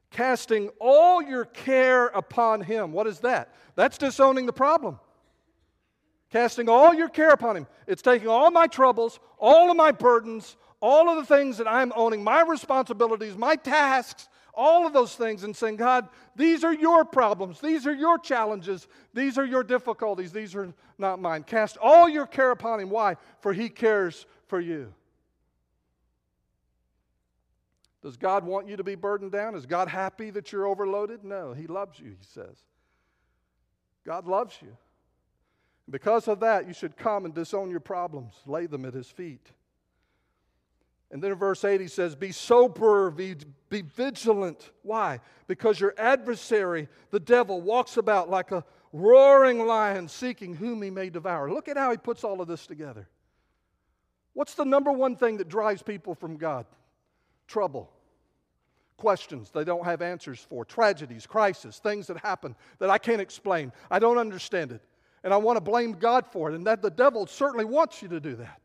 Casting 0.10 0.70
all 0.80 1.22
your 1.22 1.44
care 1.44 2.08
upon 2.08 2.62
him. 2.62 2.94
What 2.94 3.08
is 3.08 3.20
that? 3.20 3.54
That's 3.76 3.98
disowning 3.98 4.46
the 4.46 4.54
problem. 4.54 5.02
Casting 6.32 6.70
all 6.70 6.94
your 6.94 7.10
care 7.10 7.32
upon 7.32 7.58
him. 7.58 7.68
It's 7.88 8.02
taking 8.02 8.30
all 8.30 8.52
my 8.52 8.68
troubles, 8.68 9.20
all 9.38 9.70
of 9.70 9.76
my 9.76 9.92
burdens, 9.92 10.56
all 10.80 11.10
of 11.10 11.18
the 11.18 11.26
things 11.26 11.58
that 11.58 11.68
I'm 11.68 11.92
owning, 11.94 12.24
my 12.24 12.42
responsibilities, 12.42 13.36
my 13.36 13.58
tasks, 13.58 14.30
all 14.54 14.88
of 14.88 14.94
those 14.94 15.14
things, 15.14 15.44
and 15.44 15.54
saying, 15.54 15.76
God, 15.76 16.08
these 16.38 16.64
are 16.64 16.74
your 16.74 17.04
problems. 17.04 17.60
These 17.60 17.86
are 17.86 17.94
your 17.94 18.18
challenges. 18.18 18.88
These 19.14 19.38
are 19.38 19.46
your 19.46 19.64
difficulties. 19.64 20.32
These 20.32 20.56
are 20.56 20.74
not 20.98 21.20
mine. 21.20 21.44
Cast 21.44 21.76
all 21.82 22.08
your 22.08 22.28
care 22.28 22.52
upon 22.52 22.80
him. 22.80 22.90
Why? 22.90 23.18
For 23.42 23.52
he 23.52 23.68
cares 23.68 24.26
for 24.48 24.62
you. 24.62 24.94
Does 28.02 28.16
God 28.16 28.46
want 28.46 28.68
you 28.68 28.78
to 28.78 28.84
be 28.84 28.96
burdened 28.96 29.32
down? 29.32 29.56
Is 29.56 29.66
God 29.66 29.90
happy 29.90 30.30
that 30.30 30.52
you're 30.52 30.66
overloaded? 30.66 31.24
No, 31.24 31.54
he 31.54 31.68
loves 31.68 32.00
you, 32.00 32.12
he 32.12 32.26
says. 32.26 32.58
God 34.06 34.26
loves 34.26 34.58
you. 34.62 34.78
Because 35.90 36.28
of 36.28 36.40
that, 36.42 36.68
you 36.68 36.74
should 36.74 36.96
come 36.96 37.26
and 37.26 37.34
disown 37.34 37.70
your 37.72 37.80
problems, 37.80 38.34
lay 38.46 38.68
them 38.68 38.86
at 38.86 38.94
his 38.94 39.10
feet. 39.10 39.52
And 41.12 41.24
then 41.24 41.32
in 41.32 41.38
verse 41.38 41.66
8, 41.66 41.82
he 41.82 41.88
says, 41.88 42.16
Be 42.16 42.32
sober, 42.32 43.10
be, 43.10 43.36
be 43.70 43.82
vigilant. 43.82 44.70
Why? 44.84 45.20
Because 45.48 45.80
your 45.80 45.96
adversary, 45.98 46.88
the 47.10 47.20
devil, 47.20 47.62
walks 47.62 47.98
about 47.98 48.30
like 48.30 48.52
a 48.52 48.64
roaring 48.94 49.66
lion 49.66 50.08
seeking 50.08 50.54
whom 50.56 50.82
he 50.82 50.92
may 50.92 51.10
devour. 51.10 51.52
Look 51.52 51.68
at 51.68 51.78
how 51.78 51.92
he 51.92 51.98
puts 51.98 52.24
all 52.24 52.42
of 52.42 52.48
this 52.48 52.68
together. 52.68 53.08
What's 54.34 54.54
the 54.54 54.66
number 54.66 54.92
one 54.92 55.16
thing 55.16 55.38
that 55.38 55.50
drives 55.50 55.82
people 55.82 56.14
from 56.14 56.38
God? 56.38 56.66
Trouble, 57.50 57.92
questions 58.96 59.50
they 59.50 59.64
don't 59.64 59.84
have 59.84 60.04
answers 60.04 60.40
for, 60.40 60.64
tragedies, 60.64 61.26
crises, 61.26 61.80
things 61.80 62.06
that 62.06 62.18
happen 62.20 62.56
that 62.78 62.92
I 62.92 63.00
can't 63.00 63.20
explain. 63.20 63.72
I 63.90 63.98
don't 63.98 64.20
understand 64.20 64.72
it. 64.72 64.84
And 65.24 65.34
I 65.34 65.38
want 65.38 65.58
to 65.58 65.62
blame 65.62 65.94
God 65.94 66.28
for 66.28 66.52
it. 66.52 66.56
And 66.56 66.68
that 66.68 66.84
the 66.84 66.92
devil 66.92 67.26
certainly 67.26 67.66
wants 67.66 68.04
you 68.04 68.08
to 68.10 68.20
do 68.20 68.36
that. 68.36 68.62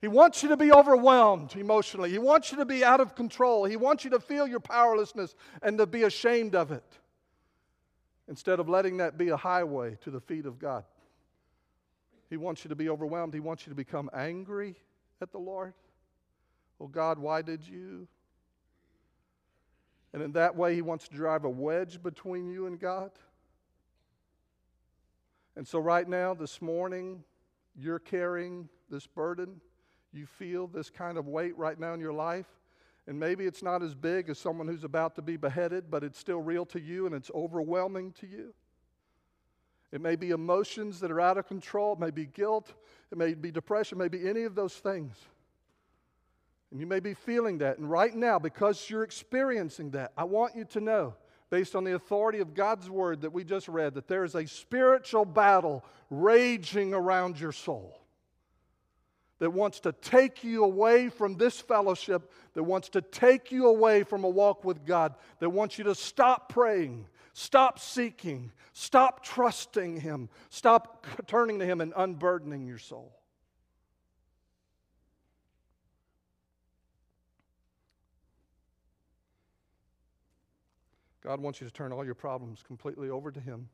He 0.00 0.08
wants 0.08 0.42
you 0.42 0.48
to 0.48 0.56
be 0.56 0.72
overwhelmed 0.72 1.54
emotionally. 1.54 2.10
He 2.10 2.18
wants 2.18 2.50
you 2.50 2.58
to 2.58 2.64
be 2.64 2.84
out 2.84 3.00
of 3.00 3.14
control. 3.14 3.64
He 3.64 3.76
wants 3.76 4.02
you 4.02 4.10
to 4.10 4.20
feel 4.20 4.48
your 4.48 4.60
powerlessness 4.60 5.36
and 5.62 5.78
to 5.78 5.86
be 5.86 6.02
ashamed 6.02 6.56
of 6.56 6.72
it 6.72 6.98
instead 8.26 8.58
of 8.58 8.68
letting 8.68 8.96
that 8.96 9.16
be 9.16 9.28
a 9.28 9.36
highway 9.36 9.96
to 10.02 10.10
the 10.10 10.20
feet 10.20 10.44
of 10.44 10.58
God. 10.58 10.84
He 12.28 12.36
wants 12.36 12.64
you 12.64 12.70
to 12.70 12.74
be 12.74 12.88
overwhelmed. 12.88 13.32
He 13.32 13.40
wants 13.40 13.64
you 13.64 13.70
to 13.70 13.76
become 13.76 14.10
angry 14.12 14.74
at 15.22 15.30
the 15.30 15.38
Lord. 15.38 15.72
Oh 16.80 16.88
God, 16.88 17.18
why 17.18 17.42
did 17.42 17.66
you? 17.66 18.06
And 20.12 20.22
in 20.22 20.32
that 20.32 20.56
way, 20.56 20.74
He 20.74 20.82
wants 20.82 21.08
to 21.08 21.14
drive 21.14 21.44
a 21.44 21.50
wedge 21.50 22.02
between 22.02 22.46
you 22.46 22.66
and 22.66 22.78
God. 22.78 23.10
And 25.56 25.66
so, 25.66 25.78
right 25.78 26.06
now, 26.06 26.34
this 26.34 26.60
morning, 26.60 27.24
you're 27.74 27.98
carrying 27.98 28.68
this 28.90 29.06
burden. 29.06 29.60
You 30.12 30.26
feel 30.26 30.66
this 30.66 30.90
kind 30.90 31.18
of 31.18 31.26
weight 31.26 31.56
right 31.56 31.78
now 31.78 31.94
in 31.94 32.00
your 32.00 32.12
life. 32.12 32.46
And 33.06 33.18
maybe 33.18 33.44
it's 33.44 33.62
not 33.62 33.82
as 33.82 33.94
big 33.94 34.28
as 34.28 34.38
someone 34.38 34.66
who's 34.66 34.84
about 34.84 35.14
to 35.16 35.22
be 35.22 35.36
beheaded, 35.36 35.90
but 35.90 36.02
it's 36.02 36.18
still 36.18 36.40
real 36.40 36.66
to 36.66 36.80
you 36.80 37.06
and 37.06 37.14
it's 37.14 37.30
overwhelming 37.34 38.12
to 38.20 38.26
you. 38.26 38.52
It 39.92 40.00
may 40.00 40.16
be 40.16 40.30
emotions 40.30 40.98
that 41.00 41.12
are 41.12 41.20
out 41.20 41.38
of 41.38 41.46
control. 41.46 41.92
It 41.92 42.00
may 42.00 42.10
be 42.10 42.26
guilt. 42.26 42.74
It 43.12 43.18
may 43.18 43.34
be 43.34 43.52
depression. 43.52 44.00
It 44.00 44.02
may 44.02 44.08
be 44.08 44.28
any 44.28 44.42
of 44.42 44.54
those 44.54 44.74
things. 44.74 45.14
And 46.70 46.80
you 46.80 46.86
may 46.86 47.00
be 47.00 47.14
feeling 47.14 47.58
that. 47.58 47.78
And 47.78 47.90
right 47.90 48.14
now, 48.14 48.38
because 48.38 48.90
you're 48.90 49.04
experiencing 49.04 49.90
that, 49.92 50.12
I 50.16 50.24
want 50.24 50.56
you 50.56 50.64
to 50.66 50.80
know, 50.80 51.14
based 51.48 51.76
on 51.76 51.84
the 51.84 51.94
authority 51.94 52.40
of 52.40 52.54
God's 52.54 52.90
word 52.90 53.20
that 53.22 53.32
we 53.32 53.44
just 53.44 53.68
read, 53.68 53.94
that 53.94 54.08
there 54.08 54.24
is 54.24 54.34
a 54.34 54.46
spiritual 54.46 55.24
battle 55.24 55.84
raging 56.10 56.92
around 56.92 57.38
your 57.38 57.52
soul 57.52 58.00
that 59.38 59.50
wants 59.50 59.80
to 59.80 59.92
take 59.92 60.42
you 60.42 60.64
away 60.64 61.08
from 61.08 61.36
this 61.36 61.60
fellowship, 61.60 62.32
that 62.54 62.62
wants 62.62 62.88
to 62.88 63.02
take 63.02 63.52
you 63.52 63.66
away 63.66 64.02
from 64.02 64.24
a 64.24 64.28
walk 64.28 64.64
with 64.64 64.84
God, 64.84 65.14
that 65.40 65.50
wants 65.50 65.78
you 65.78 65.84
to 65.84 65.94
stop 65.94 66.48
praying, 66.48 67.06
stop 67.34 67.78
seeking, 67.78 68.50
stop 68.72 69.22
trusting 69.22 70.00
Him, 70.00 70.30
stop 70.48 71.06
turning 71.26 71.58
to 71.58 71.66
Him 71.66 71.80
and 71.80 71.92
unburdening 71.96 72.66
your 72.66 72.78
soul. 72.78 73.14
God 81.26 81.40
wants 81.40 81.60
you 81.60 81.66
to 81.66 81.72
turn 81.72 81.92
all 81.92 82.04
your 82.04 82.14
problems 82.14 82.62
completely 82.64 83.10
over 83.10 83.32
to 83.32 83.40
Him. 83.40 83.68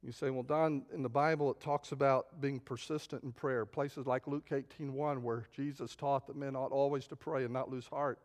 You 0.00 0.12
say, 0.12 0.30
well, 0.30 0.44
Don, 0.44 0.84
in 0.94 1.02
the 1.02 1.08
Bible 1.08 1.50
it 1.50 1.58
talks 1.58 1.90
about 1.90 2.40
being 2.40 2.60
persistent 2.60 3.24
in 3.24 3.32
prayer. 3.32 3.66
Places 3.66 4.06
like 4.06 4.28
Luke 4.28 4.46
18 4.52 4.94
1, 4.94 5.24
where 5.24 5.48
Jesus 5.52 5.96
taught 5.96 6.28
that 6.28 6.36
men 6.36 6.54
ought 6.54 6.70
always 6.70 7.08
to 7.08 7.16
pray 7.16 7.42
and 7.42 7.52
not 7.52 7.68
lose 7.68 7.88
heart. 7.88 8.20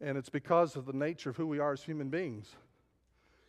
And 0.00 0.18
it's 0.18 0.28
because 0.28 0.74
of 0.74 0.86
the 0.86 0.92
nature 0.92 1.30
of 1.30 1.36
who 1.36 1.46
we 1.46 1.60
are 1.60 1.72
as 1.72 1.84
human 1.84 2.08
beings 2.08 2.48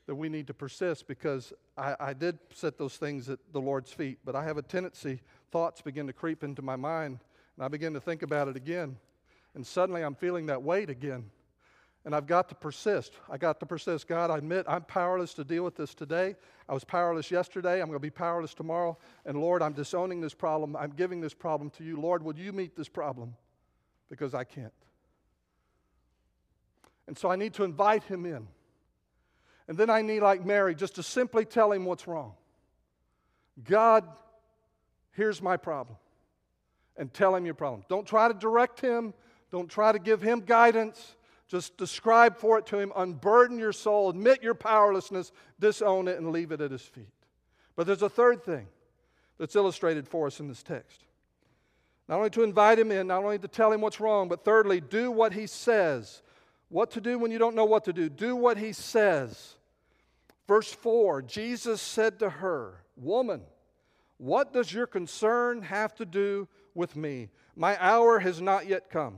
that 0.06 0.14
we 0.14 0.30
need 0.30 0.46
to 0.46 0.54
persist 0.54 1.08
because 1.08 1.52
I, 1.76 1.96
I 2.00 2.14
did 2.14 2.38
set 2.54 2.78
those 2.78 2.98
things 2.98 3.30
at 3.30 3.40
the 3.52 3.62
Lord's 3.62 3.92
feet, 3.92 4.20
but 4.24 4.36
I 4.36 4.44
have 4.44 4.58
a 4.58 4.62
tendency, 4.62 5.22
thoughts 5.52 5.82
begin 5.82 6.06
to 6.06 6.14
creep 6.14 6.44
into 6.44 6.62
my 6.62 6.76
mind, 6.76 7.18
and 7.56 7.66
I 7.66 7.68
begin 7.68 7.94
to 7.94 8.00
think 8.00 8.22
about 8.22 8.48
it 8.48 8.56
again. 8.56 8.96
And 9.56 9.66
suddenly 9.66 10.04
I'm 10.04 10.14
feeling 10.14 10.46
that 10.46 10.62
weight 10.62 10.92
again. 10.92 11.32
And 12.06 12.16
I've 12.16 12.28
got 12.28 12.50
to 12.50 12.56
persist. 12.56 13.14
I 13.30 13.38
got 13.38 13.60
to 13.60 13.66
persist. 13.66 14.08
God, 14.08 14.32
I 14.32 14.38
admit 14.38 14.66
I'm 14.70 14.84
powerless 14.84 15.34
to 15.36 15.44
deal 15.44 15.64
with 15.64 15.76
this 15.76 15.94
today. 15.94 16.36
I 16.68 16.74
was 16.74 16.84
powerless 16.84 17.30
yesterday. 17.30 17.82
I'm 17.82 17.88
going 17.88 17.98
to 17.98 18.00
be 18.00 18.10
powerless 18.10 18.54
tomorrow. 18.54 18.98
And 19.26 19.40
Lord, 19.40 19.62
I'm 19.62 19.74
disowning 19.74 20.22
this 20.22 20.34
problem. 20.34 20.76
I'm 20.76 20.92
giving 20.92 21.20
this 21.20 21.34
problem 21.34 21.70
to 21.72 21.84
you. 21.84 22.00
Lord, 22.00 22.24
would 22.24 22.38
you 22.38 22.54
meet 22.54 22.76
this 22.76 22.88
problem? 22.88 23.36
Because 24.10 24.34
I 24.34 24.46
can't. 24.46 24.72
And 27.08 27.18
so 27.18 27.30
I 27.30 27.36
need 27.36 27.54
to 27.56 27.64
invite 27.64 28.04
him 28.04 28.26
in. 28.26 28.48
And 29.68 29.78
then 29.78 29.90
I 29.90 30.02
need, 30.02 30.22
like 30.22 30.46
Mary, 30.46 30.74
just 30.76 30.96
to 30.96 31.04
simply 31.04 31.44
tell 31.44 31.72
him 31.72 31.86
what's 31.86 32.08
wrong. 32.08 32.34
God, 33.64 34.04
here's 35.12 35.42
my 35.42 35.58
problem. 35.58 35.98
And 36.98 37.14
tell 37.14 37.36
him 37.36 37.46
your 37.46 37.56
problem. 37.56 37.84
Don't 37.90 38.08
try 38.08 38.28
to 38.28 38.34
direct 38.34 38.80
him, 38.80 39.14
don't 39.52 39.70
try 39.70 39.92
to 39.92 40.00
give 40.00 40.22
him 40.22 40.42
guidance. 40.42 41.16
Just 41.50 41.78
describe 41.78 42.38
for 42.38 42.60
it 42.60 42.68
to 42.68 42.78
him, 42.78 42.94
unburden 42.96 43.58
your 43.58 43.74
soul, 43.74 44.12
admit 44.12 44.44
your 44.44 44.54
powerlessness, 44.54 45.32
disown 45.60 46.08
it, 46.08 46.18
and 46.18 46.32
leave 46.32 46.52
it 46.52 46.62
at 46.62 46.70
his 46.70 46.84
feet. 46.84 47.10
But 47.76 47.88
there's 47.88 48.04
a 48.04 48.10
third 48.10 48.44
thing 48.44 48.68
that's 49.40 49.56
illustrated 49.56 50.08
for 50.08 50.28
us 50.28 50.40
in 50.40 50.48
this 50.48 50.62
text. 50.62 51.06
Not 52.08 52.18
only 52.18 52.30
to 52.32 52.44
invite 52.44 52.78
him 52.78 52.92
in, 52.92 53.08
not 53.08 53.24
only 53.24 53.40
to 53.40 53.48
tell 53.48 53.72
him 53.72 53.82
what's 53.82 54.00
wrong, 54.00 54.30
but 54.30 54.46
thirdly, 54.46 54.80
do 54.80 55.12
what 55.12 55.34
he 55.34 55.48
says. 55.48 56.22
What 56.70 56.92
to 56.92 57.02
do 57.02 57.18
when 57.18 57.32
you 57.32 57.40
don't 57.40 57.56
know 57.56 57.66
what 57.66 57.86
to 57.86 57.94
do? 57.94 58.10
Do 58.10 58.36
what 58.36 58.58
he 58.58 58.72
says. 58.72 59.56
Verse 60.48 60.72
4 60.72 61.24
Jesus 61.24 61.82
said 61.82 62.20
to 62.20 62.30
her, 62.30 62.84
Woman, 62.96 63.42
what 64.18 64.54
does 64.54 64.72
your 64.72 64.86
concern 64.86 65.64
have 65.64 65.96
to 65.96 66.06
do 66.06 66.48
with 66.76 66.96
me? 66.96 67.30
My 67.56 67.76
hour 67.80 68.20
has 68.20 68.40
not 68.40 68.68
yet 68.68 68.90
come. 68.92 69.18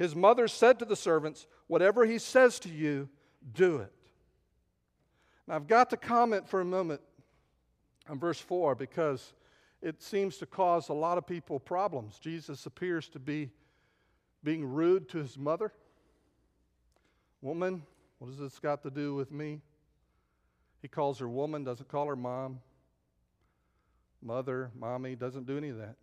His 0.00 0.16
mother 0.16 0.48
said 0.48 0.78
to 0.78 0.86
the 0.86 0.96
servants, 0.96 1.46
Whatever 1.66 2.06
he 2.06 2.18
says 2.18 2.58
to 2.60 2.70
you, 2.70 3.10
do 3.52 3.76
it. 3.76 3.92
Now, 5.46 5.56
I've 5.56 5.66
got 5.66 5.90
to 5.90 5.98
comment 5.98 6.48
for 6.48 6.62
a 6.62 6.64
moment 6.64 7.02
on 8.08 8.18
verse 8.18 8.40
4 8.40 8.74
because 8.76 9.34
it 9.82 10.02
seems 10.02 10.38
to 10.38 10.46
cause 10.46 10.88
a 10.88 10.94
lot 10.94 11.18
of 11.18 11.26
people 11.26 11.60
problems. 11.60 12.18
Jesus 12.18 12.64
appears 12.64 13.10
to 13.10 13.18
be 13.18 13.50
being 14.42 14.64
rude 14.64 15.06
to 15.10 15.18
his 15.18 15.36
mother. 15.36 15.70
Woman, 17.42 17.82
what 18.20 18.28
does 18.30 18.38
this 18.38 18.58
got 18.58 18.82
to 18.84 18.90
do 18.90 19.14
with 19.14 19.30
me? 19.30 19.60
He 20.80 20.88
calls 20.88 21.18
her 21.18 21.28
woman, 21.28 21.62
doesn't 21.62 21.90
call 21.90 22.06
her 22.06 22.16
mom. 22.16 22.60
Mother, 24.22 24.70
mommy, 24.74 25.14
doesn't 25.14 25.46
do 25.46 25.58
any 25.58 25.68
of 25.68 25.76
that. 25.76 25.96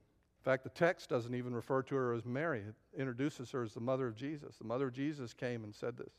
In 0.47 0.53
fact, 0.53 0.63
the 0.63 0.69
text 0.69 1.09
doesn't 1.09 1.35
even 1.35 1.53
refer 1.53 1.81
to 1.81 1.95
her 1.95 2.13
as 2.13 2.23
Mary, 2.25 2.61
it 2.61 2.73
introduces 2.97 3.51
her 3.51 3.63
as 3.63 3.73
the 3.73 3.81
mother 3.81 4.07
of 4.07 4.15
Jesus. 4.15 4.55
The 4.55 4.63
mother 4.63 4.87
of 4.87 4.93
Jesus 4.93 5.33
came 5.33 5.65
and 5.65 5.75
said 5.75 5.97
this. 5.97 6.13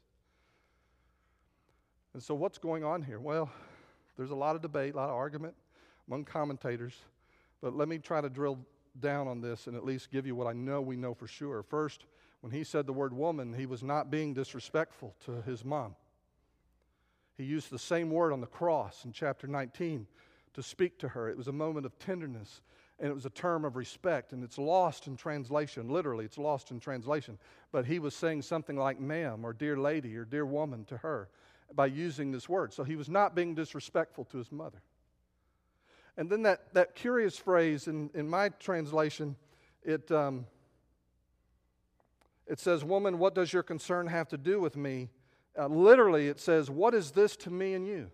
And 2.13 2.23
so, 2.23 2.35
what's 2.35 2.59
going 2.59 2.85
on 2.85 3.01
here? 3.01 3.21
Well, 3.21 3.51
there's 4.19 4.31
a 4.31 4.35
lot 4.35 4.55
of 4.55 4.61
debate, 4.61 4.93
a 4.93 4.99
lot 4.99 5.09
of 5.09 5.15
argument 5.15 5.55
among 6.07 6.27
commentators, 6.27 6.95
but 7.63 7.75
let 7.75 7.89
me 7.89 7.97
try 7.97 8.21
to 8.21 8.29
drill 8.29 8.59
down 9.01 9.29
on 9.29 9.41
this 9.41 9.67
and 9.67 9.75
at 9.75 9.83
least 9.87 10.11
give 10.11 10.27
you 10.27 10.35
what 10.35 10.47
I 10.47 10.53
know 10.53 10.83
we 10.83 10.97
know 10.97 11.15
for 11.15 11.27
sure. 11.27 11.63
First, 11.63 12.05
when 12.43 12.53
he 12.53 12.65
said 12.65 12.85
the 12.85 12.93
word 12.93 13.15
woman, 13.15 13.55
he 13.55 13.65
was 13.65 13.83
not 13.83 14.11
being 14.11 14.35
disrespectful 14.35 15.15
to 15.25 15.41
his 15.41 15.65
mom. 15.65 15.97
He 17.39 17.45
used 17.45 17.71
the 17.71 17.79
same 17.79 18.11
word 18.11 18.35
on 18.35 18.43
the 18.43 18.47
cross 18.47 19.07
in 19.07 19.13
chapter 19.13 19.47
19 19.47 20.07
to 20.53 20.63
speak 20.63 20.99
to 20.99 21.09
her. 21.09 21.31
It 21.31 21.39
was 21.39 21.49
a 21.49 21.53
moment 21.53 21.87
of 21.87 21.99
tenderness 21.99 22.61
and 23.01 23.11
it 23.11 23.15
was 23.15 23.27
a 23.27 23.31
term 23.31 23.65
of 23.65 23.77
respect, 23.77 24.33
and 24.33 24.43
it's 24.43 24.59
lost 24.59 25.07
in 25.07 25.17
translation. 25.17 25.89
Literally, 25.89 26.25
it's 26.25 26.39
lost 26.39 26.73
in 26.73 26.81
translation. 26.81 27.39
But 27.71 27.87
he 27.87 28.01
was 28.01 28.15
saying 28.15 28.43
something 28.43 28.77
like 28.77 28.99
ma'am 28.99 29.45
or 29.45 29.53
dear 29.53 29.77
lady 29.77 30.17
or 30.17 30.25
dear 30.25 30.45
woman 30.45 30.85
to 30.87 30.97
her 30.99 31.29
by 31.75 31.87
using 31.87 32.33
this 32.33 32.49
word. 32.49 32.73
So 32.73 32.83
he 32.83 32.97
was 32.97 33.09
not 33.09 33.37
being 33.37 33.55
disrespectful 33.55 34.25
to 34.27 34.39
his 34.39 34.51
mother. 34.51 34.83
And 36.17 36.29
then 36.29 36.43
that, 36.43 36.75
that 36.75 36.97
curious 36.97 37.37
phrase 37.37 37.87
in, 37.87 38.11
in 38.15 38.29
my 38.29 38.49
translation, 38.49 39.37
it, 39.85 40.11
um, 40.11 40.47
it 42.49 42.59
says, 42.59 42.83
Woman, 42.83 43.19
what 43.21 43.37
does 43.37 43.53
your 43.53 43.63
concern 43.63 44.09
have 44.09 44.27
to 44.29 44.39
do 44.39 44.61
with 44.61 44.77
me? 44.77 45.11
Uh, 45.57 45.69
literally, 45.69 46.27
it 46.27 46.41
says, 46.41 46.69
What 46.69 46.95
is 46.95 47.13
this 47.13 47.37
to 47.37 47.51
me 47.51 47.75
and 47.75 47.87
you? 47.87 48.11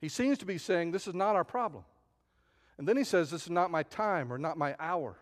He 0.00 0.08
seems 0.08 0.38
to 0.38 0.44
be 0.44 0.58
saying, 0.58 0.90
This 0.90 1.06
is 1.06 1.14
not 1.14 1.36
our 1.36 1.44
problem. 1.44 1.84
And 2.78 2.88
then 2.88 2.96
he 2.96 3.04
says, 3.04 3.30
This 3.30 3.44
is 3.44 3.50
not 3.50 3.70
my 3.70 3.82
time 3.84 4.32
or 4.32 4.38
not 4.38 4.56
my 4.56 4.74
hour. 4.78 5.16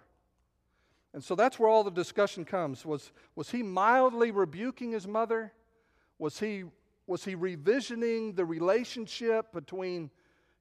And 1.14 1.22
so 1.22 1.34
that's 1.34 1.58
where 1.58 1.68
all 1.68 1.84
the 1.84 1.90
discussion 1.90 2.44
comes. 2.44 2.86
Was, 2.86 3.12
was 3.34 3.50
he 3.50 3.62
mildly 3.62 4.30
rebuking 4.30 4.92
his 4.92 5.06
mother? 5.06 5.52
Was 6.18 6.38
he, 6.38 6.64
was 7.06 7.24
he 7.24 7.36
revisioning 7.36 8.34
the 8.34 8.44
relationship 8.44 9.52
between 9.52 10.10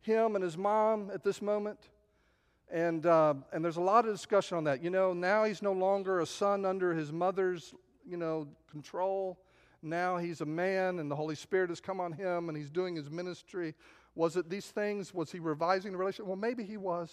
him 0.02 0.36
and 0.36 0.44
his 0.44 0.58
mom 0.58 1.10
at 1.14 1.24
this 1.24 1.42
moment? 1.42 1.80
And, 2.70 3.06
uh, 3.06 3.36
and 3.54 3.64
there's 3.64 3.78
a 3.78 3.82
lot 3.82 4.06
of 4.06 4.14
discussion 4.14 4.58
on 4.58 4.66
that. 4.66 4.84
You 4.84 4.90
know, 4.90 5.14
now 5.14 5.46
he's 5.46 5.62
no 5.62 5.72
longer 5.72 6.20
a 6.20 6.26
son 6.26 6.66
under 6.66 6.94
his 6.94 7.12
mother's, 7.12 7.74
you 8.06 8.18
know, 8.18 8.48
control. 8.70 9.38
Now 9.82 10.18
he's 10.18 10.42
a 10.42 10.46
man 10.46 11.00
and 11.00 11.10
the 11.10 11.16
Holy 11.16 11.36
Spirit 11.36 11.70
has 11.70 11.80
come 11.80 12.00
on 12.00 12.12
him 12.12 12.50
and 12.50 12.58
he's 12.58 12.70
doing 12.70 12.96
his 12.96 13.10
ministry. 13.10 13.74
Was 14.16 14.36
it 14.36 14.50
these 14.50 14.66
things? 14.66 15.14
Was 15.14 15.32
he 15.32 15.40
revising 15.40 15.94
the 15.94 15.98
relationship? 15.98 16.28
Well, 16.28 16.36
maybe 16.36 16.64
he 16.64 16.78
was. 16.78 17.12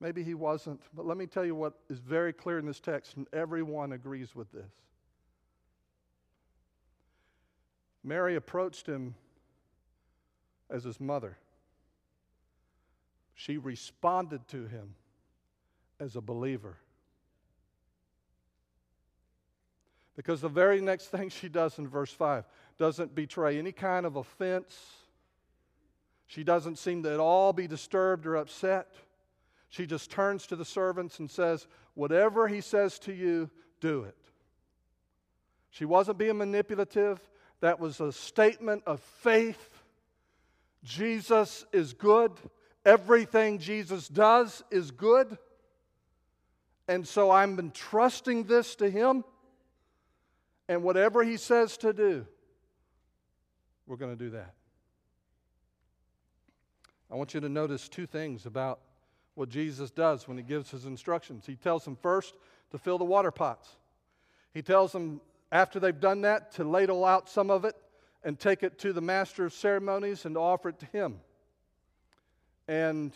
Maybe 0.00 0.22
he 0.22 0.34
wasn't. 0.34 0.80
But 0.94 1.06
let 1.06 1.16
me 1.16 1.26
tell 1.26 1.44
you 1.44 1.54
what 1.54 1.74
is 1.88 1.98
very 1.98 2.32
clear 2.32 2.58
in 2.58 2.66
this 2.66 2.80
text, 2.80 3.16
and 3.16 3.26
everyone 3.32 3.92
agrees 3.92 4.34
with 4.34 4.50
this. 4.52 4.70
Mary 8.02 8.36
approached 8.36 8.86
him 8.86 9.14
as 10.68 10.84
his 10.84 11.00
mother. 11.00 11.38
She 13.34 13.56
responded 13.56 14.46
to 14.48 14.66
him 14.66 14.94
as 15.98 16.16
a 16.16 16.20
believer. 16.20 16.76
Because 20.16 20.42
the 20.42 20.48
very 20.48 20.80
next 20.80 21.06
thing 21.06 21.28
she 21.28 21.48
does 21.48 21.78
in 21.78 21.88
verse 21.88 22.12
5 22.12 22.44
doesn't 22.78 23.14
betray 23.14 23.58
any 23.58 23.72
kind 23.72 24.06
of 24.06 24.16
offense 24.16 24.76
she 26.26 26.44
doesn't 26.44 26.78
seem 26.78 27.02
to 27.02 27.12
at 27.12 27.20
all 27.20 27.52
be 27.52 27.66
disturbed 27.66 28.26
or 28.26 28.36
upset. 28.36 28.88
She 29.68 29.86
just 29.86 30.10
turns 30.10 30.46
to 30.46 30.56
the 30.56 30.64
servants 30.64 31.18
and 31.18 31.30
says, 31.30 31.66
Whatever 31.94 32.48
he 32.48 32.60
says 32.60 32.98
to 33.00 33.12
you, 33.12 33.50
do 33.80 34.04
it. 34.04 34.16
She 35.70 35.84
wasn't 35.84 36.18
being 36.18 36.38
manipulative. 36.38 37.20
That 37.60 37.80
was 37.80 38.00
a 38.00 38.12
statement 38.12 38.82
of 38.86 39.00
faith. 39.00 39.82
Jesus 40.82 41.64
is 41.72 41.92
good. 41.92 42.32
Everything 42.84 43.58
Jesus 43.58 44.08
does 44.08 44.62
is 44.70 44.90
good. 44.90 45.38
And 46.86 47.06
so 47.06 47.30
I'm 47.30 47.58
entrusting 47.58 48.44
this 48.44 48.76
to 48.76 48.90
him. 48.90 49.24
And 50.68 50.82
whatever 50.82 51.22
he 51.22 51.36
says 51.36 51.76
to 51.78 51.92
do, 51.92 52.26
we're 53.86 53.96
going 53.96 54.16
to 54.16 54.24
do 54.24 54.30
that. 54.30 54.54
I 57.10 57.16
want 57.16 57.34
you 57.34 57.40
to 57.40 57.48
notice 57.48 57.88
two 57.88 58.06
things 58.06 58.46
about 58.46 58.80
what 59.34 59.48
Jesus 59.48 59.90
does 59.90 60.28
when 60.28 60.36
he 60.36 60.42
gives 60.42 60.70
his 60.70 60.86
instructions. 60.86 61.44
He 61.46 61.56
tells 61.56 61.84
them 61.84 61.96
first 61.96 62.34
to 62.70 62.78
fill 62.78 62.98
the 62.98 63.04
water 63.04 63.30
pots. 63.30 63.68
He 64.52 64.62
tells 64.62 64.92
them 64.92 65.20
after 65.50 65.80
they've 65.80 65.98
done 65.98 66.22
that 66.22 66.52
to 66.52 66.64
ladle 66.64 67.04
out 67.04 67.28
some 67.28 67.50
of 67.50 67.64
it 67.64 67.74
and 68.22 68.38
take 68.38 68.62
it 68.62 68.78
to 68.78 68.92
the 68.92 69.00
master 69.00 69.44
of 69.44 69.52
ceremonies 69.52 70.24
and 70.24 70.36
offer 70.36 70.70
it 70.70 70.78
to 70.78 70.86
him. 70.86 71.20
And 72.66 73.12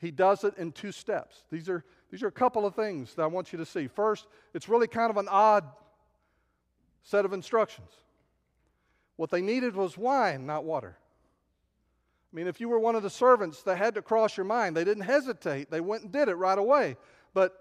he 0.00 0.10
does 0.10 0.44
it 0.44 0.58
in 0.58 0.72
two 0.72 0.92
steps. 0.92 1.44
These 1.50 1.68
are, 1.68 1.84
these 2.10 2.22
are 2.22 2.26
a 2.26 2.32
couple 2.32 2.66
of 2.66 2.74
things 2.74 3.14
that 3.14 3.22
I 3.22 3.26
want 3.26 3.52
you 3.52 3.58
to 3.58 3.66
see. 3.66 3.86
First, 3.86 4.26
it's 4.52 4.68
really 4.68 4.88
kind 4.88 5.10
of 5.10 5.16
an 5.16 5.28
odd 5.28 5.64
set 7.04 7.24
of 7.24 7.32
instructions. 7.32 7.90
What 9.16 9.30
they 9.30 9.40
needed 9.40 9.76
was 9.76 9.96
wine, 9.96 10.46
not 10.46 10.64
water. 10.64 10.96
I 12.34 12.36
mean, 12.36 12.48
if 12.48 12.60
you 12.60 12.68
were 12.68 12.80
one 12.80 12.96
of 12.96 13.04
the 13.04 13.10
servants 13.10 13.62
that 13.62 13.78
had 13.78 13.94
to 13.94 14.02
cross 14.02 14.36
your 14.36 14.44
mind, 14.44 14.76
they 14.76 14.82
didn't 14.82 15.04
hesitate. 15.04 15.70
They 15.70 15.80
went 15.80 16.02
and 16.02 16.10
did 16.10 16.28
it 16.28 16.34
right 16.34 16.58
away. 16.58 16.96
But, 17.32 17.56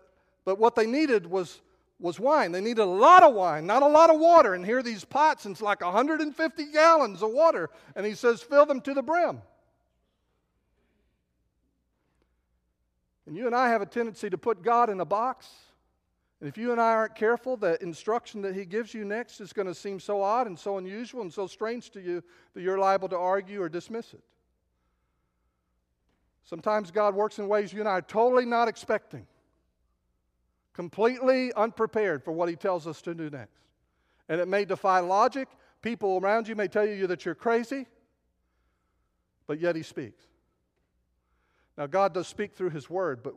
but 0.45 0.57
what 0.57 0.73
they 0.73 0.87
needed 0.87 1.27
was, 1.27 1.61
was 1.99 2.19
wine. 2.19 2.51
They 2.51 2.59
needed 2.59 2.81
a 2.81 2.85
lot 2.85 3.21
of 3.21 3.35
wine, 3.35 3.67
not 3.67 3.83
a 3.83 3.87
lot 3.87 4.09
of 4.09 4.19
water. 4.19 4.55
And 4.55 4.65
here 4.65 4.79
are 4.79 4.83
these 4.83 5.05
pots, 5.05 5.45
and 5.45 5.53
it's 5.53 5.61
like 5.61 5.81
150 5.81 6.71
gallons 6.71 7.21
of 7.21 7.29
water. 7.29 7.69
And 7.95 8.03
he 8.03 8.15
says, 8.15 8.41
fill 8.41 8.65
them 8.65 8.81
to 8.81 8.95
the 8.95 9.03
brim. 9.03 9.43
And 13.27 13.37
you 13.37 13.45
and 13.45 13.55
I 13.55 13.69
have 13.69 13.83
a 13.83 13.85
tendency 13.85 14.27
to 14.31 14.39
put 14.39 14.63
God 14.63 14.89
in 14.89 14.99
a 15.01 15.05
box. 15.05 15.49
And 16.39 16.49
if 16.49 16.57
you 16.57 16.71
and 16.71 16.81
I 16.81 16.93
aren't 16.93 17.13
careful, 17.13 17.57
the 17.57 17.81
instruction 17.83 18.41
that 18.41 18.55
he 18.55 18.65
gives 18.65 18.91
you 18.91 19.05
next 19.05 19.39
is 19.39 19.53
going 19.53 19.67
to 19.67 19.75
seem 19.75 19.99
so 19.99 20.23
odd 20.23 20.47
and 20.47 20.57
so 20.57 20.79
unusual 20.79 21.21
and 21.21 21.31
so 21.31 21.45
strange 21.45 21.91
to 21.91 22.01
you 22.01 22.23
that 22.55 22.61
you're 22.63 22.79
liable 22.79 23.09
to 23.09 23.17
argue 23.17 23.61
or 23.61 23.69
dismiss 23.69 24.15
it. 24.15 24.23
Sometimes 26.43 26.91
God 26.91 27.15
works 27.15 27.39
in 27.39 27.47
ways 27.47 27.71
you 27.71 27.79
and 27.79 27.87
I 27.87 27.93
are 27.93 28.01
totally 28.01 28.45
not 28.45 28.67
expecting, 28.67 29.25
completely 30.73 31.53
unprepared 31.53 32.23
for 32.23 32.31
what 32.31 32.49
He 32.49 32.55
tells 32.55 32.85
us 32.85 33.01
to 33.03 33.13
do 33.13 33.29
next. 33.29 33.61
And 34.29 34.41
it 34.41 34.47
may 34.47 34.65
defy 34.65 34.99
logic. 34.99 35.47
People 35.81 36.19
around 36.21 36.47
you 36.47 36.55
may 36.55 36.67
tell 36.67 36.85
you 36.85 37.07
that 37.07 37.25
you're 37.25 37.35
crazy, 37.35 37.87
but 39.47 39.59
yet 39.59 39.75
He 39.75 39.83
speaks. 39.83 40.23
Now, 41.77 41.87
God 41.87 42.13
does 42.13 42.27
speak 42.27 42.53
through 42.53 42.69
His 42.69 42.89
Word, 42.89 43.23
but 43.23 43.33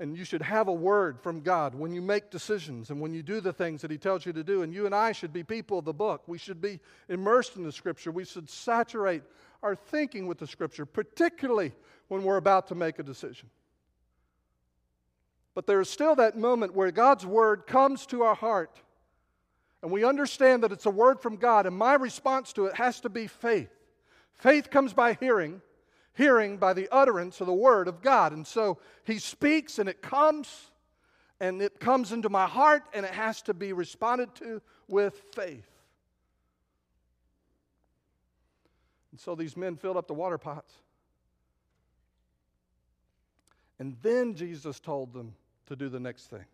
and 0.00 0.16
you 0.16 0.24
should 0.24 0.42
have 0.42 0.68
a 0.68 0.72
word 0.72 1.20
from 1.20 1.40
God 1.40 1.74
when 1.74 1.92
you 1.92 2.00
make 2.00 2.30
decisions 2.30 2.90
and 2.90 3.00
when 3.00 3.12
you 3.12 3.22
do 3.22 3.40
the 3.40 3.52
things 3.52 3.82
that 3.82 3.90
He 3.90 3.98
tells 3.98 4.24
you 4.24 4.32
to 4.32 4.44
do. 4.44 4.62
And 4.62 4.72
you 4.72 4.86
and 4.86 4.94
I 4.94 5.12
should 5.12 5.32
be 5.32 5.42
people 5.42 5.80
of 5.80 5.84
the 5.84 5.92
book. 5.92 6.22
We 6.26 6.38
should 6.38 6.60
be 6.60 6.78
immersed 7.08 7.56
in 7.56 7.64
the 7.64 7.72
Scripture. 7.72 8.12
We 8.12 8.24
should 8.24 8.48
saturate 8.48 9.22
our 9.62 9.74
thinking 9.74 10.26
with 10.26 10.38
the 10.38 10.46
Scripture, 10.46 10.86
particularly 10.86 11.72
when 12.08 12.22
we're 12.22 12.36
about 12.36 12.68
to 12.68 12.74
make 12.74 12.98
a 12.98 13.02
decision. 13.02 13.50
But 15.54 15.66
there 15.66 15.80
is 15.80 15.90
still 15.90 16.14
that 16.16 16.38
moment 16.38 16.74
where 16.74 16.90
God's 16.90 17.26
word 17.26 17.66
comes 17.66 18.06
to 18.06 18.22
our 18.22 18.34
heart 18.34 18.80
and 19.82 19.92
we 19.92 20.04
understand 20.04 20.62
that 20.62 20.72
it's 20.72 20.86
a 20.86 20.90
word 20.90 21.20
from 21.20 21.36
God, 21.36 21.66
and 21.66 21.76
my 21.76 21.94
response 21.94 22.52
to 22.54 22.66
it 22.66 22.74
has 22.74 23.00
to 23.00 23.08
be 23.08 23.26
faith. 23.26 23.70
Faith 24.34 24.70
comes 24.70 24.92
by 24.92 25.14
hearing, 25.14 25.62
hearing 26.14 26.56
by 26.56 26.72
the 26.72 26.88
utterance 26.90 27.40
of 27.40 27.46
the 27.46 27.52
word 27.52 27.86
of 27.86 28.02
God. 28.02 28.32
And 28.32 28.46
so 28.46 28.78
he 29.04 29.18
speaks 29.18 29.78
and 29.78 29.88
it 29.88 30.02
comes, 30.02 30.70
and 31.38 31.62
it 31.62 31.78
comes 31.78 32.12
into 32.12 32.28
my 32.28 32.46
heart, 32.46 32.82
and 32.92 33.06
it 33.06 33.12
has 33.12 33.40
to 33.42 33.54
be 33.54 33.72
responded 33.72 34.34
to 34.36 34.60
with 34.88 35.22
faith. 35.32 35.68
And 39.18 39.22
so 39.24 39.34
these 39.34 39.56
men 39.56 39.74
filled 39.74 39.96
up 39.96 40.06
the 40.06 40.14
water 40.14 40.38
pots. 40.38 40.72
And 43.80 43.96
then 44.00 44.36
Jesus 44.36 44.78
told 44.78 45.12
them 45.12 45.34
to 45.66 45.74
do 45.74 45.88
the 45.88 45.98
next 45.98 46.28
thing. 46.28 46.44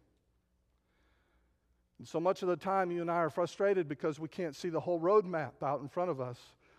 And 1.98 2.08
so 2.08 2.20
much 2.20 2.40
of 2.40 2.48
the 2.48 2.56
time, 2.56 2.90
you 2.90 3.02
and 3.02 3.10
I 3.10 3.16
are 3.16 3.28
frustrated 3.28 3.86
because 3.86 4.18
we 4.18 4.28
can't 4.28 4.56
see 4.56 4.70
the 4.70 4.80
whole 4.80 4.98
roadmap 4.98 5.62
out 5.62 5.82
in 5.82 5.88
front 5.88 6.08
of 6.08 6.22
us 6.22 6.38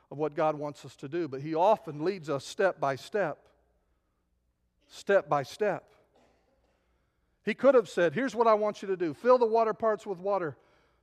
of 0.10 0.18
what 0.18 0.34
God 0.34 0.56
wants 0.56 0.84
us 0.86 0.96
to 0.96 1.08
do. 1.08 1.28
But 1.28 1.42
He 1.42 1.54
often 1.54 2.04
leads 2.04 2.32
us 2.32 2.44
step 2.48 2.80
by 2.80 2.96
step, 2.96 3.38
step 4.88 5.30
by 5.30 5.44
step. 5.44 5.84
He 7.44 7.54
could 7.54 7.76
have 7.76 7.90
said, 7.90 8.16
Here's 8.16 8.34
what 8.34 8.48
I 8.48 8.56
want 8.56 8.82
you 8.82 8.88
to 8.88 8.98
do 8.98 9.14
fill 9.14 9.38
the 9.38 9.46
water 9.46 9.76
parts 9.76 10.08
with 10.08 10.18
water 10.18 10.58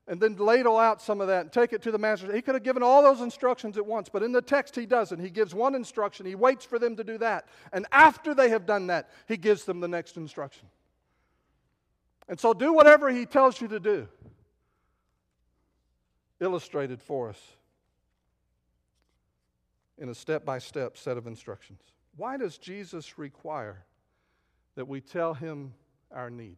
and 0.08 0.20
then 0.20 0.36
ladle 0.36 0.78
out 0.78 1.00
some 1.00 1.20
of 1.20 1.28
that 1.28 1.42
and 1.42 1.52
take 1.52 1.72
it 1.72 1.82
to 1.82 1.92
the 1.92 1.98
master. 1.98 2.32
He 2.32 2.42
could 2.42 2.54
have 2.54 2.64
given 2.64 2.82
all 2.82 3.02
those 3.02 3.20
instructions 3.20 3.76
at 3.76 3.86
once, 3.86 4.08
but 4.08 4.22
in 4.22 4.32
the 4.32 4.42
text 4.42 4.74
he 4.74 4.86
doesn't. 4.86 5.20
He 5.20 5.30
gives 5.30 5.54
one 5.54 5.74
instruction, 5.74 6.26
he 6.26 6.34
waits 6.34 6.64
for 6.64 6.78
them 6.78 6.96
to 6.96 7.04
do 7.04 7.18
that. 7.18 7.46
And 7.72 7.86
after 7.92 8.34
they 8.34 8.48
have 8.48 8.66
done 8.66 8.88
that, 8.88 9.10
he 9.28 9.36
gives 9.36 9.64
them 9.64 9.80
the 9.80 9.88
next 9.88 10.16
instruction. 10.16 10.68
And 12.28 12.38
so 12.38 12.52
do 12.52 12.72
whatever 12.72 13.10
he 13.10 13.26
tells 13.26 13.60
you 13.60 13.68
to 13.68 13.80
do. 13.80 14.08
Illustrated 16.40 17.00
for 17.00 17.28
us 17.28 17.40
in 19.98 20.08
a 20.08 20.14
step 20.14 20.44
by 20.44 20.58
step 20.58 20.96
set 20.96 21.16
of 21.16 21.26
instructions. 21.26 21.80
Why 22.16 22.36
does 22.36 22.58
Jesus 22.58 23.18
require 23.18 23.84
that 24.74 24.88
we 24.88 25.00
tell 25.00 25.34
him 25.34 25.74
our 26.10 26.28
need? 26.28 26.56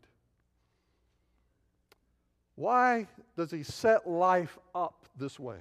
Why 2.56 3.08
does 3.36 3.50
he 3.50 3.62
set 3.62 4.08
life 4.08 4.58
up 4.74 5.06
this 5.16 5.38
way? 5.38 5.58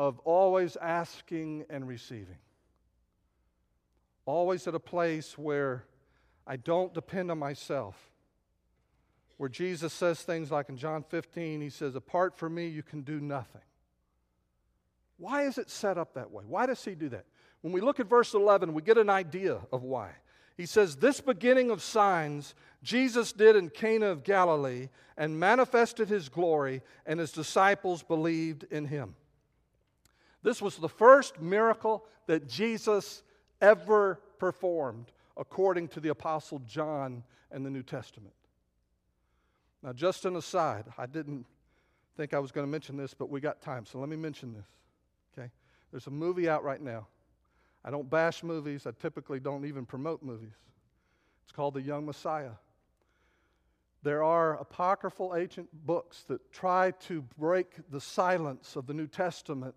of 0.00 0.18
always 0.20 0.76
asking 0.76 1.66
and 1.68 1.86
receiving. 1.86 2.38
Always 4.24 4.66
at 4.66 4.74
a 4.74 4.80
place 4.80 5.36
where 5.36 5.84
I 6.46 6.56
don't 6.56 6.94
depend 6.94 7.30
on 7.30 7.38
myself. 7.38 8.10
Where 9.36 9.50
Jesus 9.50 9.92
says 9.92 10.22
things 10.22 10.50
like 10.50 10.70
in 10.70 10.78
John 10.78 11.04
15, 11.06 11.60
he 11.60 11.68
says, 11.68 11.96
Apart 11.96 12.34
from 12.34 12.54
me, 12.54 12.68
you 12.68 12.82
can 12.82 13.02
do 13.02 13.20
nothing. 13.20 13.60
Why 15.18 15.44
is 15.44 15.58
it 15.58 15.68
set 15.68 15.98
up 15.98 16.14
that 16.14 16.30
way? 16.30 16.44
Why 16.46 16.64
does 16.64 16.82
he 16.82 16.94
do 16.94 17.10
that? 17.10 17.26
When 17.60 17.74
we 17.74 17.82
look 17.82 18.00
at 18.00 18.08
verse 18.08 18.32
11, 18.32 18.72
we 18.72 18.80
get 18.80 18.96
an 18.96 19.10
idea 19.10 19.58
of 19.70 19.82
why. 19.82 20.12
He 20.60 20.66
says, 20.66 20.96
This 20.96 21.22
beginning 21.22 21.70
of 21.70 21.80
signs 21.80 22.54
Jesus 22.82 23.32
did 23.32 23.56
in 23.56 23.70
Cana 23.70 24.08
of 24.08 24.24
Galilee 24.24 24.90
and 25.16 25.40
manifested 25.40 26.10
his 26.10 26.28
glory, 26.28 26.82
and 27.06 27.18
his 27.18 27.32
disciples 27.32 28.02
believed 28.02 28.64
in 28.64 28.84
him. 28.84 29.14
This 30.42 30.60
was 30.60 30.76
the 30.76 30.86
first 30.86 31.40
miracle 31.40 32.04
that 32.26 32.46
Jesus 32.46 33.22
ever 33.62 34.20
performed, 34.38 35.12
according 35.38 35.88
to 35.88 36.00
the 36.00 36.10
Apostle 36.10 36.58
John 36.66 37.24
and 37.50 37.64
the 37.64 37.70
New 37.70 37.82
Testament. 37.82 38.34
Now, 39.82 39.94
just 39.94 40.26
an 40.26 40.36
aside, 40.36 40.84
I 40.98 41.06
didn't 41.06 41.46
think 42.18 42.34
I 42.34 42.38
was 42.38 42.52
going 42.52 42.66
to 42.66 42.70
mention 42.70 42.98
this, 42.98 43.14
but 43.14 43.30
we 43.30 43.40
got 43.40 43.62
time, 43.62 43.86
so 43.86 43.98
let 43.98 44.10
me 44.10 44.16
mention 44.16 44.52
this. 44.52 44.68
Okay? 45.32 45.50
There's 45.90 46.06
a 46.06 46.10
movie 46.10 46.50
out 46.50 46.64
right 46.64 46.82
now. 46.82 47.06
I 47.84 47.90
don't 47.90 48.10
bash 48.10 48.42
movies, 48.42 48.86
I 48.86 48.90
typically 48.92 49.40
don't 49.40 49.64
even 49.64 49.86
promote 49.86 50.22
movies. 50.22 50.54
It's 51.44 51.52
called 51.52 51.74
The 51.74 51.82
Young 51.82 52.06
Messiah. 52.06 52.52
There 54.02 54.22
are 54.22 54.58
apocryphal 54.58 55.34
ancient 55.36 55.68
books 55.86 56.24
that 56.28 56.52
try 56.52 56.92
to 57.02 57.22
break 57.38 57.90
the 57.90 58.00
silence 58.00 58.76
of 58.76 58.86
the 58.86 58.94
New 58.94 59.06
Testament 59.06 59.74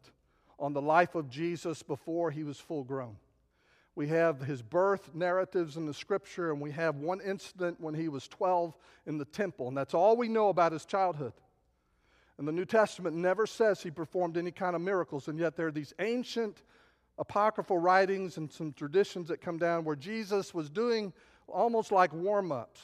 on 0.60 0.74
the 0.74 0.82
life 0.82 1.16
of 1.16 1.30
Jesus 1.30 1.84
before 1.84 2.32
he 2.32 2.44
was 2.44 2.58
full 2.58 2.84
grown. 2.84 3.18
We 3.96 4.08
have 4.08 4.40
his 4.40 4.62
birth 4.62 5.14
narratives 5.14 5.78
in 5.78 5.86
the 5.86 5.94
scripture, 5.94 6.52
and 6.52 6.62
we 6.62 6.72
have 6.72 6.96
one 6.96 7.22
incident 7.22 7.80
when 7.80 7.94
he 7.94 8.08
was 8.08 8.28
12 8.28 8.76
in 9.06 9.18
the 9.18 9.26
temple, 9.26 9.68
and 9.68 9.78
that's 9.78 9.94
all 9.94 10.18
we 10.18 10.30
know 10.30 10.50
about 10.50 10.72
his 10.72 10.86
childhood. 10.86 11.34
And 12.38 12.48
the 12.48 12.52
New 12.52 12.66
Testament 12.66 13.16
never 13.16 13.46
says 13.46 13.84
he 13.84 13.92
performed 13.92 14.38
any 14.38 14.52
kind 14.52 14.76
of 14.76 14.82
miracles, 14.82 15.28
and 15.28 15.38
yet 15.38 15.56
there 15.56 15.68
are 15.68 15.72
these 15.72 15.94
ancient 16.00 16.64
apocryphal 17.18 17.78
writings 17.78 18.38
and 18.38 18.52
some 18.52 18.74
traditions 18.74 19.28
that 19.28 19.42
come 19.42 19.58
down 19.58 19.84
where 19.84 19.96
Jesus 19.96 20.54
was 20.54 20.70
doing 20.70 21.14
almost 21.48 21.92
like 21.92 22.14
warm 22.14 22.52
ups. 22.52 22.82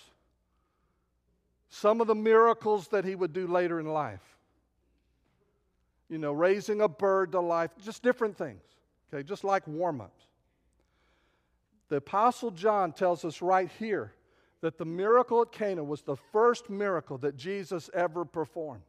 Some 1.69 2.01
of 2.01 2.07
the 2.07 2.15
miracles 2.15 2.87
that 2.89 3.05
he 3.05 3.15
would 3.15 3.33
do 3.33 3.47
later 3.47 3.79
in 3.79 3.87
life. 3.87 4.37
You 6.09 6.17
know, 6.17 6.31
raising 6.31 6.81
a 6.81 6.87
bird 6.87 7.31
to 7.33 7.39
life, 7.39 7.71
just 7.83 8.01
different 8.01 8.37
things, 8.37 8.63
okay, 9.13 9.21
just 9.21 9.43
like 9.43 9.67
warm 9.67 10.01
ups. 10.01 10.23
The 11.89 11.97
Apostle 11.97 12.51
John 12.51 12.93
tells 12.93 13.23
us 13.25 13.41
right 13.41 13.69
here 13.79 14.13
that 14.61 14.77
the 14.77 14.85
miracle 14.85 15.41
at 15.41 15.51
Cana 15.51 15.83
was 15.83 16.01
the 16.01 16.15
first 16.15 16.69
miracle 16.69 17.17
that 17.19 17.37
Jesus 17.37 17.89
ever 17.93 18.25
performed. 18.25 18.81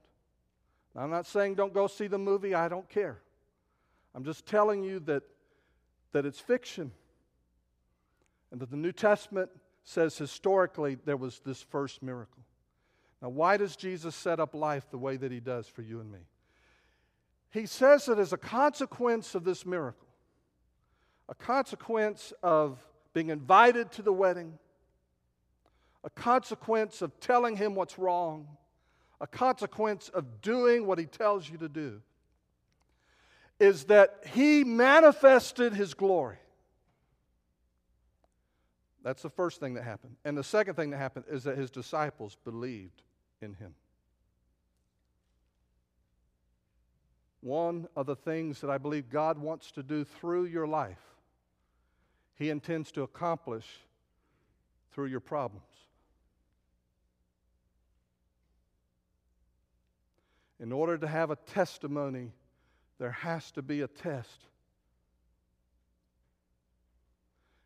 Now, 0.94 1.02
I'm 1.02 1.10
not 1.10 1.26
saying 1.26 1.54
don't 1.54 1.72
go 1.74 1.86
see 1.86 2.06
the 2.06 2.18
movie, 2.18 2.54
I 2.54 2.68
don't 2.68 2.88
care. 2.88 3.18
I'm 4.14 4.24
just 4.24 4.46
telling 4.46 4.82
you 4.82 5.00
that, 5.00 5.22
that 6.12 6.26
it's 6.26 6.40
fiction. 6.40 6.90
And 8.50 8.60
that 8.60 8.70
the 8.70 8.76
New 8.76 8.92
Testament 8.92 9.50
says 9.84 10.18
historically 10.18 10.96
there 11.04 11.16
was 11.16 11.40
this 11.40 11.62
first 11.62 12.02
miracle. 12.02 12.42
Now, 13.22 13.28
why 13.28 13.56
does 13.56 13.76
Jesus 13.76 14.14
set 14.14 14.40
up 14.40 14.54
life 14.54 14.90
the 14.90 14.98
way 14.98 15.16
that 15.16 15.30
he 15.30 15.40
does 15.40 15.68
for 15.68 15.82
you 15.82 16.00
and 16.00 16.10
me? 16.10 16.20
He 17.50 17.66
says 17.66 18.06
that 18.06 18.18
as 18.18 18.32
a 18.32 18.38
consequence 18.38 19.34
of 19.34 19.44
this 19.44 19.66
miracle, 19.66 20.06
a 21.28 21.34
consequence 21.34 22.32
of 22.42 22.78
being 23.12 23.30
invited 23.30 23.92
to 23.92 24.02
the 24.02 24.12
wedding, 24.12 24.58
a 26.04 26.10
consequence 26.10 27.02
of 27.02 27.18
telling 27.20 27.56
him 27.56 27.74
what's 27.74 27.98
wrong, 27.98 28.46
a 29.20 29.26
consequence 29.26 30.08
of 30.08 30.40
doing 30.40 30.86
what 30.86 30.98
he 30.98 31.06
tells 31.06 31.48
you 31.48 31.58
to 31.58 31.68
do, 31.68 32.00
is 33.60 33.84
that 33.84 34.24
he 34.32 34.64
manifested 34.64 35.74
his 35.74 35.94
glory. 35.94 36.38
That's 39.02 39.22
the 39.22 39.30
first 39.30 39.60
thing 39.60 39.74
that 39.74 39.84
happened. 39.84 40.16
And 40.24 40.36
the 40.36 40.44
second 40.44 40.74
thing 40.74 40.90
that 40.90 40.98
happened 40.98 41.26
is 41.30 41.44
that 41.44 41.56
his 41.56 41.70
disciples 41.70 42.36
believed 42.44 43.02
in 43.40 43.54
him. 43.54 43.74
One 47.40 47.86
of 47.96 48.06
the 48.06 48.16
things 48.16 48.60
that 48.60 48.70
I 48.70 48.78
believe 48.78 49.08
God 49.08 49.38
wants 49.38 49.70
to 49.72 49.82
do 49.82 50.04
through 50.04 50.46
your 50.46 50.66
life 50.66 50.98
he 52.40 52.48
intends 52.48 52.90
to 52.92 53.02
accomplish 53.02 53.66
through 54.92 55.08
your 55.08 55.20
problems. 55.20 55.62
In 60.58 60.72
order 60.72 60.96
to 60.96 61.06
have 61.06 61.30
a 61.30 61.36
testimony, 61.36 62.32
there 63.00 63.10
has 63.10 63.50
to 63.52 63.62
be 63.62 63.80
a 63.80 63.88
test. 63.88 64.46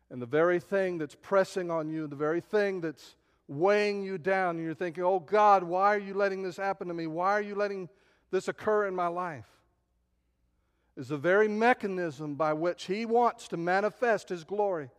And 0.09 0.19
the 0.19 0.25
very 0.25 0.59
thing 0.59 0.97
that's 0.97 1.15
pressing 1.15 1.69
on 1.69 1.89
you, 1.89 2.07
the 2.07 2.15
very 2.15 2.41
thing 2.41 2.81
that's 2.81 3.15
weighing 3.47 4.01
you 4.01 4.17
down, 4.17 4.55
and 4.55 4.65
you're 4.65 4.73
thinking, 4.73 5.03
oh 5.03 5.19
God, 5.19 5.61
why 5.63 5.93
are 5.93 5.99
you 5.99 6.15
letting 6.15 6.41
this 6.41 6.57
happen 6.57 6.87
to 6.87 6.93
me? 6.95 7.05
Why 7.05 7.33
are 7.33 7.41
you 7.41 7.53
letting 7.53 7.89
this 8.31 8.47
occur 8.47 8.87
in 8.87 8.95
my 8.95 9.07
life? 9.07 9.45
is 10.97 11.09
the 11.09 11.17
very 11.17 11.47
mechanism 11.47 12.35
by 12.35 12.53
which 12.53 12.85
He 12.85 13.05
wants 13.05 13.47
to 13.49 13.57
manifest 13.57 14.29
His 14.29 14.43
glory, 14.43 14.89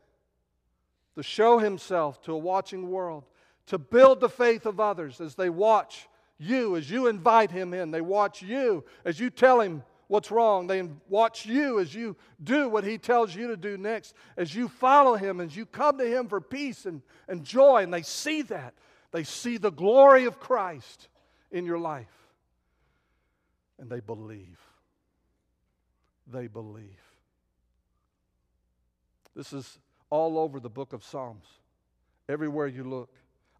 to 1.15 1.23
show 1.23 1.59
Himself 1.59 2.21
to 2.23 2.33
a 2.33 2.39
watching 2.39 2.91
world, 2.91 3.25
to 3.67 3.79
build 3.79 4.21
the 4.21 4.29
faith 4.29 4.67
of 4.67 4.79
others 4.79 5.21
as 5.21 5.35
they 5.35 5.49
watch 5.49 6.09
you, 6.39 6.77
as 6.77 6.91
you 6.91 7.07
invite 7.07 7.51
Him 7.51 7.73
in. 7.73 7.91
They 7.91 8.03
watch 8.03 8.43
you 8.43 8.85
as 9.05 9.19
you 9.19 9.31
tell 9.31 9.61
Him 9.61 9.83
what's 10.09 10.31
wrong. 10.31 10.67
They 10.67 10.89
watch 11.09 11.47
you 11.47 11.81
as 11.81 11.95
you 11.95 12.17
do 12.43 12.69
what 12.69 12.85
He 12.85 12.99
tells 12.99 13.35
you 13.35 13.49
to 13.49 13.57
do 13.57 13.77
next, 13.77 14.15
as 14.37 14.55
you 14.55 14.69
follow 14.69 15.17
Him, 15.17 15.41
as 15.41 15.57
you 15.57 15.67
come 15.67 15.99
to 15.99 16.07
Him 16.07 16.29
for 16.29 16.41
peace 16.41 16.87
and, 16.87 17.03
and 17.29 17.45
joy, 17.45 17.83
and 17.83 17.93
they 17.93 18.03
see 18.03 18.43
that. 18.43 18.75
They 19.13 19.25
see 19.25 19.57
the 19.57 19.71
glory 19.71 20.25
of 20.25 20.41
Christ 20.41 21.09
in 21.51 21.65
your 21.65 21.79
life, 21.79 22.07
and 23.79 23.89
they 23.89 24.01
believe 24.01 24.59
they 26.27 26.47
believe. 26.47 26.85
This 29.35 29.53
is 29.53 29.79
all 30.11 30.39
over 30.39 30.61
the 30.61 30.69
book 30.69 30.93
of 30.93 31.05
Psalms, 31.05 31.47
everywhere 32.29 32.67
you 32.67 32.85
look. 32.85 33.11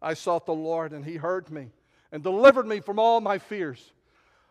I 0.01 0.13
sought 0.13 0.45
the 0.45 0.53
Lord, 0.53 0.93
and 0.93 1.05
He 1.05 1.15
heard 1.15 1.49
me 1.49 1.69
and 2.11 2.23
delivered 2.23 2.67
me 2.67 2.79
from 2.79 2.99
all 2.99 3.21
my 3.21 3.37
fears. 3.37 3.93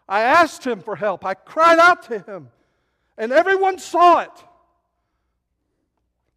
I 0.09 0.23
asked 0.23 0.65
Him 0.65 0.81
for 0.81 0.97
help, 0.97 1.25
I 1.25 1.35
cried 1.35 1.79
out 1.79 2.05
to 2.05 2.19
Him, 2.21 2.51
and 3.19 3.33
everyone 3.33 3.79
saw 3.79 4.21
it. 4.21 4.45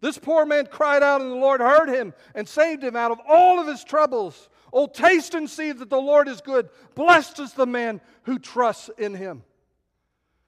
This 0.01 0.17
poor 0.17 0.45
man 0.45 0.67
cried 0.67 1.03
out, 1.03 1.21
and 1.21 1.29
the 1.29 1.35
Lord 1.35 1.59
heard 1.59 1.89
him 1.89 2.13
and 2.33 2.47
saved 2.47 2.83
him 2.83 2.95
out 2.95 3.11
of 3.11 3.19
all 3.27 3.59
of 3.59 3.67
his 3.67 3.83
troubles. 3.83 4.49
Oh, 4.71 4.87
taste 4.87 5.33
and 5.33 5.49
see 5.49 5.71
that 5.71 5.89
the 5.89 5.99
Lord 5.99 6.27
is 6.27 6.39
good. 6.41 6.69
Blessed 6.95 7.39
is 7.39 7.53
the 7.53 7.65
man 7.65 7.99
who 8.23 8.39
trusts 8.39 8.89
in 8.97 9.13
him. 9.13 9.43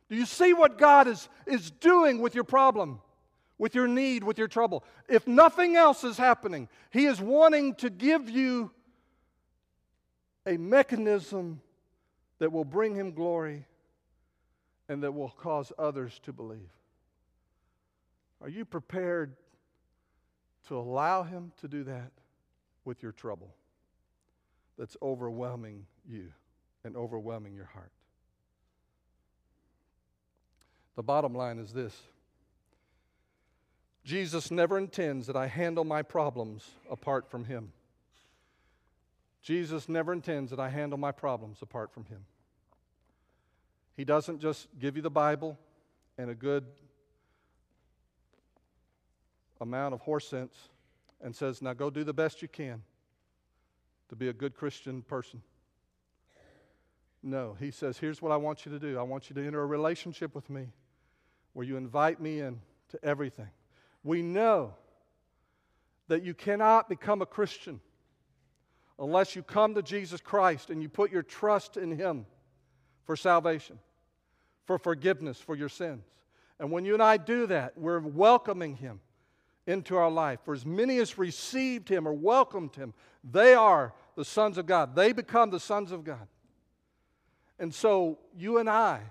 Do 0.09 0.15
you 0.15 0.25
see 0.25 0.53
what 0.53 0.77
God 0.77 1.07
is, 1.07 1.27
is 1.45 1.71
doing 1.71 2.19
with 2.21 2.35
your 2.35 2.43
problem, 2.43 3.01
with 3.57 3.75
your 3.75 3.87
need, 3.87 4.23
with 4.23 4.37
your 4.37 4.47
trouble? 4.47 4.83
If 5.09 5.27
nothing 5.27 5.75
else 5.75 6.03
is 6.03 6.17
happening, 6.17 6.67
He 6.89 7.05
is 7.05 7.21
wanting 7.21 7.75
to 7.75 7.89
give 7.89 8.29
you 8.29 8.71
a 10.45 10.57
mechanism 10.57 11.61
that 12.41 12.51
will 12.51 12.65
bring 12.65 12.95
Him 12.95 13.11
glory 13.11 13.65
and 14.89 15.03
that 15.03 15.11
will 15.11 15.29
cause 15.29 15.71
others 15.77 16.19
to 16.23 16.33
believe. 16.33 16.71
Are 18.41 18.49
you 18.49 18.65
prepared 18.65 19.35
to 20.67 20.75
allow 20.75 21.21
Him 21.21 21.51
to 21.61 21.67
do 21.67 21.83
that 21.83 22.11
with 22.83 23.03
your 23.03 23.11
trouble 23.11 23.53
that's 24.75 24.97
overwhelming 25.03 25.85
you 26.09 26.33
and 26.83 26.97
overwhelming 26.97 27.53
your 27.53 27.69
heart? 27.75 27.91
The 30.95 31.03
bottom 31.03 31.35
line 31.35 31.59
is 31.59 31.71
this 31.71 31.95
Jesus 34.03 34.49
never 34.49 34.79
intends 34.79 35.27
that 35.27 35.35
I 35.35 35.45
handle 35.45 35.83
my 35.83 36.01
problems 36.01 36.71
apart 36.89 37.29
from 37.29 37.45
Him. 37.45 37.71
Jesus 39.41 39.89
never 39.89 40.13
intends 40.13 40.51
that 40.51 40.59
I 40.59 40.69
handle 40.69 40.97
my 40.97 41.11
problems 41.11 41.61
apart 41.61 41.91
from 41.91 42.05
Him. 42.05 42.25
He 43.97 44.05
doesn't 44.05 44.39
just 44.39 44.67
give 44.79 44.95
you 44.95 45.01
the 45.01 45.09
Bible 45.09 45.57
and 46.17 46.29
a 46.29 46.35
good 46.35 46.65
amount 49.59 49.93
of 49.93 50.01
horse 50.01 50.27
sense 50.27 50.55
and 51.21 51.35
says, 51.35 51.61
now 51.61 51.73
go 51.73 51.89
do 51.89 52.03
the 52.03 52.13
best 52.13 52.41
you 52.41 52.47
can 52.47 52.81
to 54.09 54.15
be 54.15 54.27
a 54.27 54.33
good 54.33 54.55
Christian 54.55 55.01
person. 55.01 55.41
No, 57.23 57.55
he 57.59 57.69
says, 57.71 57.97
Here's 57.97 58.21
what 58.21 58.31
I 58.31 58.37
want 58.37 58.65
you 58.65 58.71
to 58.71 58.79
do 58.79 58.97
I 58.97 59.03
want 59.03 59.29
you 59.29 59.35
to 59.35 59.45
enter 59.45 59.61
a 59.61 59.65
relationship 59.65 60.33
with 60.33 60.49
me 60.49 60.67
where 61.53 61.65
you 61.65 61.77
invite 61.77 62.19
me 62.19 62.39
in 62.39 62.59
to 62.89 63.03
everything. 63.03 63.49
We 64.03 64.21
know 64.21 64.73
that 66.07 66.23
you 66.23 66.33
cannot 66.33 66.89
become 66.89 67.21
a 67.21 67.25
Christian 67.25 67.79
unless 69.01 69.35
you 69.35 69.41
come 69.41 69.73
to 69.73 69.81
Jesus 69.81 70.21
Christ 70.21 70.69
and 70.69 70.81
you 70.81 70.87
put 70.87 71.11
your 71.11 71.23
trust 71.23 71.75
in 71.75 71.97
Him 71.97 72.27
for 73.03 73.15
salvation, 73.15 73.79
for 74.65 74.77
forgiveness 74.77 75.39
for 75.39 75.55
your 75.55 75.69
sins. 75.69 76.03
And 76.59 76.71
when 76.71 76.85
you 76.85 76.93
and 76.93 77.01
I 77.01 77.17
do 77.17 77.47
that, 77.47 77.75
we're 77.75 77.99
welcoming 77.99 78.75
Him 78.75 79.01
into 79.65 79.97
our 79.97 80.11
life. 80.11 80.39
For 80.45 80.53
as 80.53 80.65
many 80.65 80.99
as 80.99 81.17
received 81.17 81.89
Him 81.89 82.07
or 82.07 82.13
welcomed 82.13 82.75
Him, 82.75 82.93
they 83.29 83.55
are 83.55 83.93
the 84.15 84.23
sons 84.23 84.59
of 84.59 84.67
God. 84.67 84.95
They 84.95 85.13
become 85.13 85.49
the 85.49 85.59
sons 85.59 85.91
of 85.91 86.03
God. 86.03 86.27
And 87.57 87.73
so 87.73 88.19
you 88.37 88.59
and 88.59 88.69
I 88.69 89.01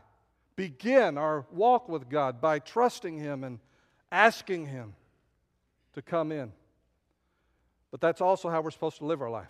begin 0.55 1.19
our 1.19 1.47
walk 1.51 1.89
with 1.89 2.09
God 2.09 2.41
by 2.41 2.61
trusting 2.61 3.19
Him 3.19 3.43
and 3.43 3.59
asking 4.13 4.67
Him 4.67 4.95
to 5.95 6.03
come 6.03 6.31
in. 6.31 6.53
But 7.91 8.01
that's 8.01 8.21
also 8.21 8.51
how 8.51 8.61
we're 8.61 8.71
supposed 8.71 8.99
to 8.99 9.05
live 9.05 9.21
our 9.21 9.31
life. 9.31 9.49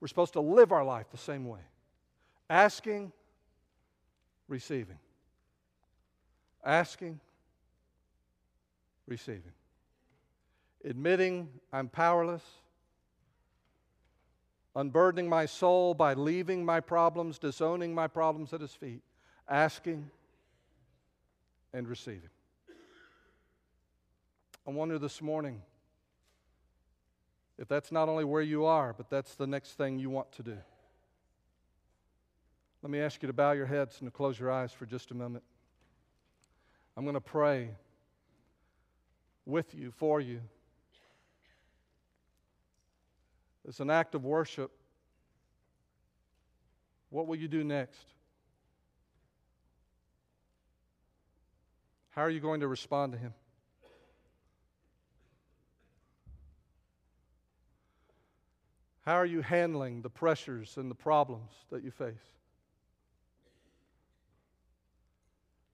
We're 0.00 0.08
supposed 0.08 0.34
to 0.34 0.40
live 0.40 0.72
our 0.72 0.84
life 0.84 1.06
the 1.10 1.18
same 1.18 1.46
way 1.46 1.60
asking, 2.48 3.12
receiving. 4.48 4.98
Asking, 6.64 7.20
receiving. 9.06 9.52
Admitting 10.84 11.48
I'm 11.72 11.88
powerless. 11.88 12.42
Unburdening 14.74 15.28
my 15.28 15.46
soul 15.46 15.94
by 15.94 16.14
leaving 16.14 16.64
my 16.64 16.80
problems, 16.80 17.38
disowning 17.38 17.94
my 17.94 18.06
problems 18.06 18.52
at 18.52 18.60
his 18.60 18.72
feet. 18.72 19.02
Asking 19.48 20.10
and 21.72 21.88
receiving. 21.88 22.30
I 24.66 24.70
wonder 24.70 24.98
this 24.98 25.22
morning 25.22 25.62
if 27.58 27.68
that's 27.68 27.90
not 27.90 28.08
only 28.08 28.24
where 28.24 28.42
you 28.42 28.64
are, 28.64 28.92
but 28.92 29.08
that's 29.08 29.34
the 29.34 29.46
next 29.46 29.72
thing 29.72 29.98
you 29.98 30.10
want 30.10 30.30
to 30.32 30.42
do. 30.42 30.56
Let 32.82 32.90
me 32.90 33.00
ask 33.00 33.22
you 33.22 33.26
to 33.26 33.32
bow 33.32 33.52
your 33.52 33.66
heads 33.66 34.00
and 34.00 34.06
to 34.06 34.16
close 34.16 34.38
your 34.38 34.50
eyes 34.50 34.72
for 34.72 34.86
just 34.86 35.10
a 35.10 35.14
moment. 35.14 35.44
I'm 36.96 37.04
going 37.04 37.14
to 37.14 37.20
pray 37.20 37.70
with 39.44 39.74
you, 39.74 39.90
for 39.90 40.20
you. 40.20 40.40
It's 43.66 43.80
an 43.80 43.90
act 43.90 44.14
of 44.14 44.24
worship. 44.24 44.70
What 47.10 47.26
will 47.26 47.36
you 47.36 47.48
do 47.48 47.64
next? 47.64 48.06
How 52.10 52.22
are 52.22 52.30
you 52.30 52.40
going 52.40 52.60
to 52.60 52.68
respond 52.68 53.12
to 53.12 53.18
Him? 53.18 53.34
How 59.06 59.14
are 59.14 59.26
you 59.26 59.40
handling 59.40 60.02
the 60.02 60.10
pressures 60.10 60.76
and 60.76 60.90
the 60.90 60.94
problems 60.96 61.52
that 61.70 61.84
you 61.84 61.92
face? 61.92 62.14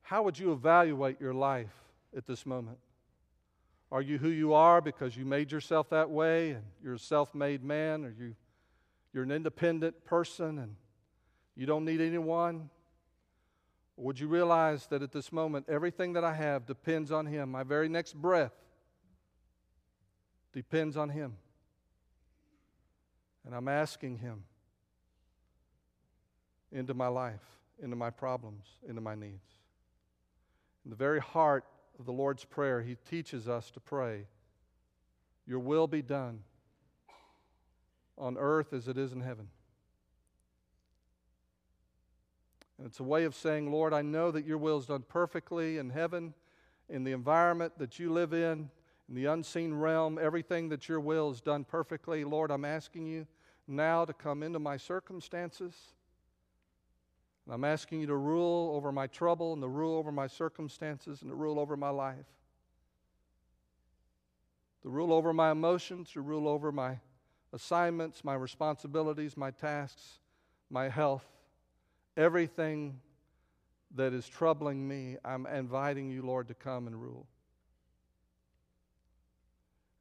How 0.03 0.23
would 0.25 0.39
you 0.39 0.53
evaluate 0.53 1.19
your 1.19 1.33
life 1.33 1.73
at 2.15 2.27
this 2.27 2.45
moment? 2.45 2.77
Are 3.91 4.03
you 4.03 4.19
who 4.19 4.29
you 4.29 4.53
are 4.53 4.83
because 4.83 5.17
you 5.17 5.25
made 5.25 5.51
yourself 5.51 5.89
that 5.89 6.11
way 6.11 6.51
and 6.51 6.63
you're 6.85 6.95
a 6.95 6.99
self 6.99 7.35
made 7.35 7.65
man, 7.65 8.05
or 8.05 8.11
you, 8.11 8.35
you're 9.15 9.25
an 9.25 9.31
independent 9.31 10.05
person 10.05 10.59
and 10.59 10.77
you 11.57 11.65
don't 11.65 11.87
need 11.87 12.03
anyone? 12.03 12.69
Or 13.97 14.05
would 14.05 14.21
you 14.21 14.29
realize 14.29 14.89
that 14.89 15.03
at 15.03 15.13
this 15.13 15.33
moment, 15.33 15.65
everything 15.71 16.13
that 16.13 16.25
I 16.25 16.35
have 16.35 16.67
depends 16.67 17.11
on 17.11 17.25
Him? 17.25 17.51
My 17.51 17.63
very 17.63 17.89
next 17.89 18.15
breath 18.15 18.53
depends 20.53 20.99
on 20.99 21.09
Him. 21.09 21.39
And 23.45 23.55
I'm 23.55 23.69
asking 23.69 24.19
Him 24.19 24.45
into 26.71 26.95
my 26.95 27.09
life, 27.09 27.45
into 27.83 27.97
my 27.97 28.11
problems, 28.11 28.65
into 28.89 29.01
my 29.01 29.15
needs. 29.15 29.49
In 30.85 30.91
the 30.91 30.97
very 30.97 31.21
heart 31.21 31.65
of 31.99 32.07
the 32.07 32.13
Lord's 32.13 32.45
Prayer, 32.45 32.83
He 32.83 32.97
teaches 33.09 33.49
us 33.49 33.71
to 33.73 33.81
pray, 33.81 34.27
Your 35.47 35.59
will 35.59 35.87
be 35.87 36.03
done 36.03 36.41
on 38.17 38.37
earth 38.39 38.73
as 38.73 38.89
it 38.89 38.97
is 38.97 39.13
in 39.13 39.21
heaven. 39.21 39.49
And 42.79 42.87
it's 42.87 43.01
a 43.01 43.05
way 43.05 43.25
of 43.25 43.35
saying, 43.35 43.71
Lord, 43.71 43.93
I 43.93 44.03
know 44.03 44.31
that 44.31 44.45
your 44.45 44.59
will 44.59 44.79
is 44.79 44.87
done 44.87 45.05
perfectly 45.07 45.79
in 45.79 45.91
heaven, 45.91 46.35
in 46.89 47.05
the 47.05 47.13
environment 47.13 47.75
that 47.79 47.99
you 47.99 48.13
live 48.13 48.33
in, 48.33 48.71
in 49.09 49.15
the 49.15 49.27
unseen 49.27 49.75
realm, 49.75 50.19
everything 50.21 50.69
that 50.71 50.89
your 50.89 51.01
will 51.01 51.31
is 51.31 51.41
done 51.41 51.65
perfectly. 51.65 52.25
Lord, 52.25 52.51
I'm 52.51 52.65
asking 52.65 53.07
you 53.07 53.27
now 53.67 54.05
to 54.05 54.13
come 54.13 54.43
into 54.43 54.59
my 54.59 54.77
circumstances. 54.77 55.75
And 57.45 57.55
I'm 57.55 57.65
asking 57.65 58.01
you 58.01 58.07
to 58.07 58.17
rule 58.17 58.73
over 58.75 58.93
my 58.93 59.07
trouble 59.07 59.53
and 59.53 59.63
to 59.63 59.69
rule 59.69 59.97
over 59.97 60.13
my 60.13 60.27
circumstances 60.27 61.23
and 61.23 61.31
to 61.31 61.35
rule 61.35 61.59
over 61.59 61.77
my 61.77 61.91
life. 61.91 62.27
To 64.83 64.89
rule 64.89 65.13
over 65.13 65.33
my 65.33 65.51
emotions, 65.51 66.11
to 66.13 66.21
rule 66.21 66.49
over 66.49 66.73
my 66.73 66.99
assignments, 67.53 68.25
my 68.25 68.35
responsibilities, 68.35 69.37
my 69.37 69.51
tasks, 69.51 70.19
my 70.71 70.89
health, 70.89 71.25
everything 72.17 73.01
that 73.95 74.13
is 74.13 74.27
troubling 74.27 74.87
me, 74.87 75.17
I'm 75.25 75.47
inviting 75.47 76.11
you, 76.11 76.23
Lord, 76.23 76.49
to 76.49 76.55
come 76.55 76.87
and 76.87 77.01
rule. 77.01 77.27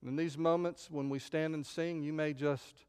In 0.06 0.16
these 0.16 0.38
moments 0.38 0.90
when 0.90 1.10
we 1.10 1.20
stand 1.20 1.54
and 1.54 1.66
sing, 1.66 2.02
you 2.02 2.14
may 2.14 2.34
just 2.34 2.86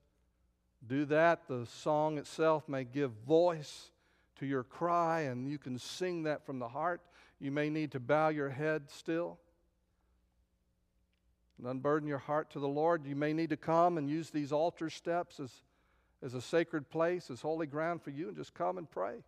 do 0.86 1.04
that. 1.06 1.46
The 1.46 1.66
song 1.66 2.18
itself 2.18 2.68
may 2.68 2.84
give 2.84 3.10
voice 3.26 3.90
to 4.36 4.46
your 4.46 4.64
cry, 4.64 5.20
and 5.22 5.46
you 5.46 5.58
can 5.58 5.78
sing 5.78 6.22
that 6.24 6.44
from 6.44 6.58
the 6.58 6.68
heart. 6.68 7.02
You 7.38 7.50
may 7.50 7.68
need 7.68 7.92
to 7.92 8.00
bow 8.00 8.28
your 8.28 8.48
head 8.48 8.90
still 8.90 9.38
and 11.58 11.66
unburden 11.66 12.08
your 12.08 12.18
heart 12.18 12.50
to 12.50 12.58
the 12.58 12.68
Lord. 12.68 13.06
You 13.06 13.14
may 13.14 13.32
need 13.32 13.50
to 13.50 13.56
come 13.56 13.98
and 13.98 14.08
use 14.08 14.30
these 14.30 14.50
altar 14.50 14.90
steps 14.90 15.38
as, 15.38 15.52
as 16.22 16.34
a 16.34 16.40
sacred 16.40 16.88
place, 16.90 17.30
as 17.30 17.40
holy 17.40 17.66
ground 17.66 18.02
for 18.02 18.10
you, 18.10 18.28
and 18.28 18.36
just 18.36 18.54
come 18.54 18.78
and 18.78 18.90
pray. 18.90 19.22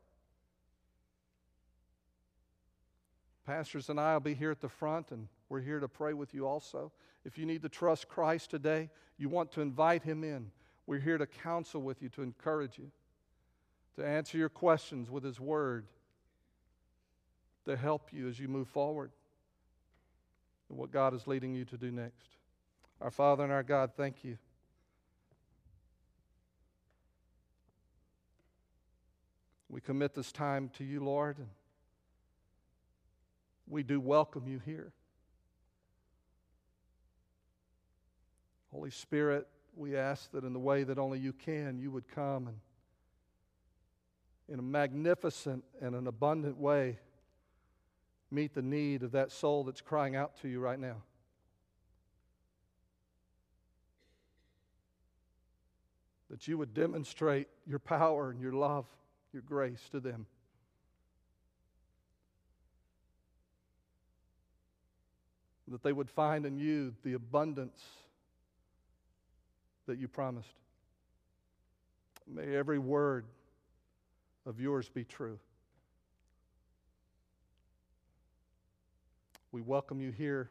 Pastors 3.46 3.90
and 3.90 4.00
I 4.00 4.14
will 4.14 4.20
be 4.20 4.34
here 4.34 4.50
at 4.50 4.60
the 4.60 4.68
front, 4.68 5.12
and 5.12 5.28
we're 5.48 5.60
here 5.60 5.78
to 5.78 5.88
pray 5.88 6.14
with 6.14 6.32
you 6.32 6.46
also. 6.46 6.90
If 7.24 7.38
you 7.38 7.46
need 7.46 7.62
to 7.62 7.68
trust 7.68 8.08
Christ 8.08 8.50
today, 8.50 8.90
you 9.16 9.28
want 9.28 9.52
to 9.52 9.60
invite 9.60 10.02
Him 10.02 10.24
in. 10.24 10.50
We're 10.86 11.00
here 11.00 11.18
to 11.18 11.26
counsel 11.26 11.80
with 11.80 12.02
you, 12.02 12.08
to 12.10 12.22
encourage 12.22 12.78
you, 12.78 12.90
to 13.96 14.06
answer 14.06 14.36
your 14.36 14.50
questions 14.50 15.10
with 15.10 15.24
His 15.24 15.40
Word, 15.40 15.86
to 17.64 17.76
help 17.76 18.12
you 18.12 18.28
as 18.28 18.38
you 18.38 18.48
move 18.48 18.68
forward 18.68 19.10
and 20.68 20.78
what 20.78 20.90
God 20.90 21.14
is 21.14 21.26
leading 21.26 21.54
you 21.54 21.64
to 21.66 21.78
do 21.78 21.90
next. 21.90 22.28
Our 23.00 23.10
Father 23.10 23.44
and 23.44 23.52
our 23.52 23.62
God, 23.62 23.92
thank 23.96 24.24
you. 24.24 24.36
We 29.70 29.80
commit 29.80 30.14
this 30.14 30.30
time 30.30 30.70
to 30.78 30.84
you, 30.84 31.02
Lord, 31.02 31.38
and 31.38 31.48
we 33.66 33.82
do 33.82 33.98
welcome 33.98 34.46
you 34.46 34.60
here. 34.64 34.92
Holy 38.74 38.90
Spirit, 38.90 39.46
we 39.76 39.96
ask 39.96 40.32
that 40.32 40.42
in 40.42 40.52
the 40.52 40.58
way 40.58 40.82
that 40.82 40.98
only 40.98 41.20
you 41.20 41.32
can, 41.32 41.78
you 41.78 41.92
would 41.92 42.08
come 42.08 42.48
and 42.48 42.56
in 44.48 44.58
a 44.58 44.62
magnificent 44.62 45.62
and 45.80 45.94
an 45.94 46.08
abundant 46.08 46.58
way 46.58 46.98
meet 48.32 48.52
the 48.52 48.62
need 48.62 49.04
of 49.04 49.12
that 49.12 49.30
soul 49.30 49.62
that's 49.62 49.80
crying 49.80 50.16
out 50.16 50.40
to 50.42 50.48
you 50.48 50.58
right 50.58 50.80
now. 50.80 50.96
That 56.28 56.48
you 56.48 56.58
would 56.58 56.74
demonstrate 56.74 57.46
your 57.64 57.78
power 57.78 58.30
and 58.30 58.40
your 58.40 58.54
love, 58.54 58.86
your 59.32 59.42
grace 59.42 59.88
to 59.92 60.00
them. 60.00 60.26
That 65.68 65.84
they 65.84 65.92
would 65.92 66.10
find 66.10 66.44
in 66.44 66.58
you 66.58 66.92
the 67.04 67.12
abundance 67.12 67.80
that 69.86 69.98
you 69.98 70.08
promised. 70.08 70.48
May 72.26 72.54
every 72.56 72.78
word 72.78 73.26
of 74.46 74.60
yours 74.60 74.88
be 74.88 75.04
true. 75.04 75.38
We 79.52 79.60
welcome 79.60 80.00
you 80.00 80.10
here. 80.10 80.50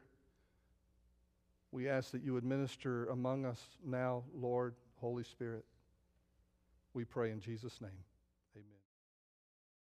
We 1.71 1.89
ask 1.89 2.11
that 2.11 2.23
you 2.23 2.33
would 2.33 2.45
minister 2.45 3.07
among 3.07 3.45
us 3.45 3.59
now, 3.85 4.23
Lord, 4.33 4.75
Holy 5.01 5.23
Spirit. 5.23 5.65
We 6.93 7.03
pray 7.03 7.31
in 7.31 7.39
Jesus' 7.39 7.81
name. 7.81 7.91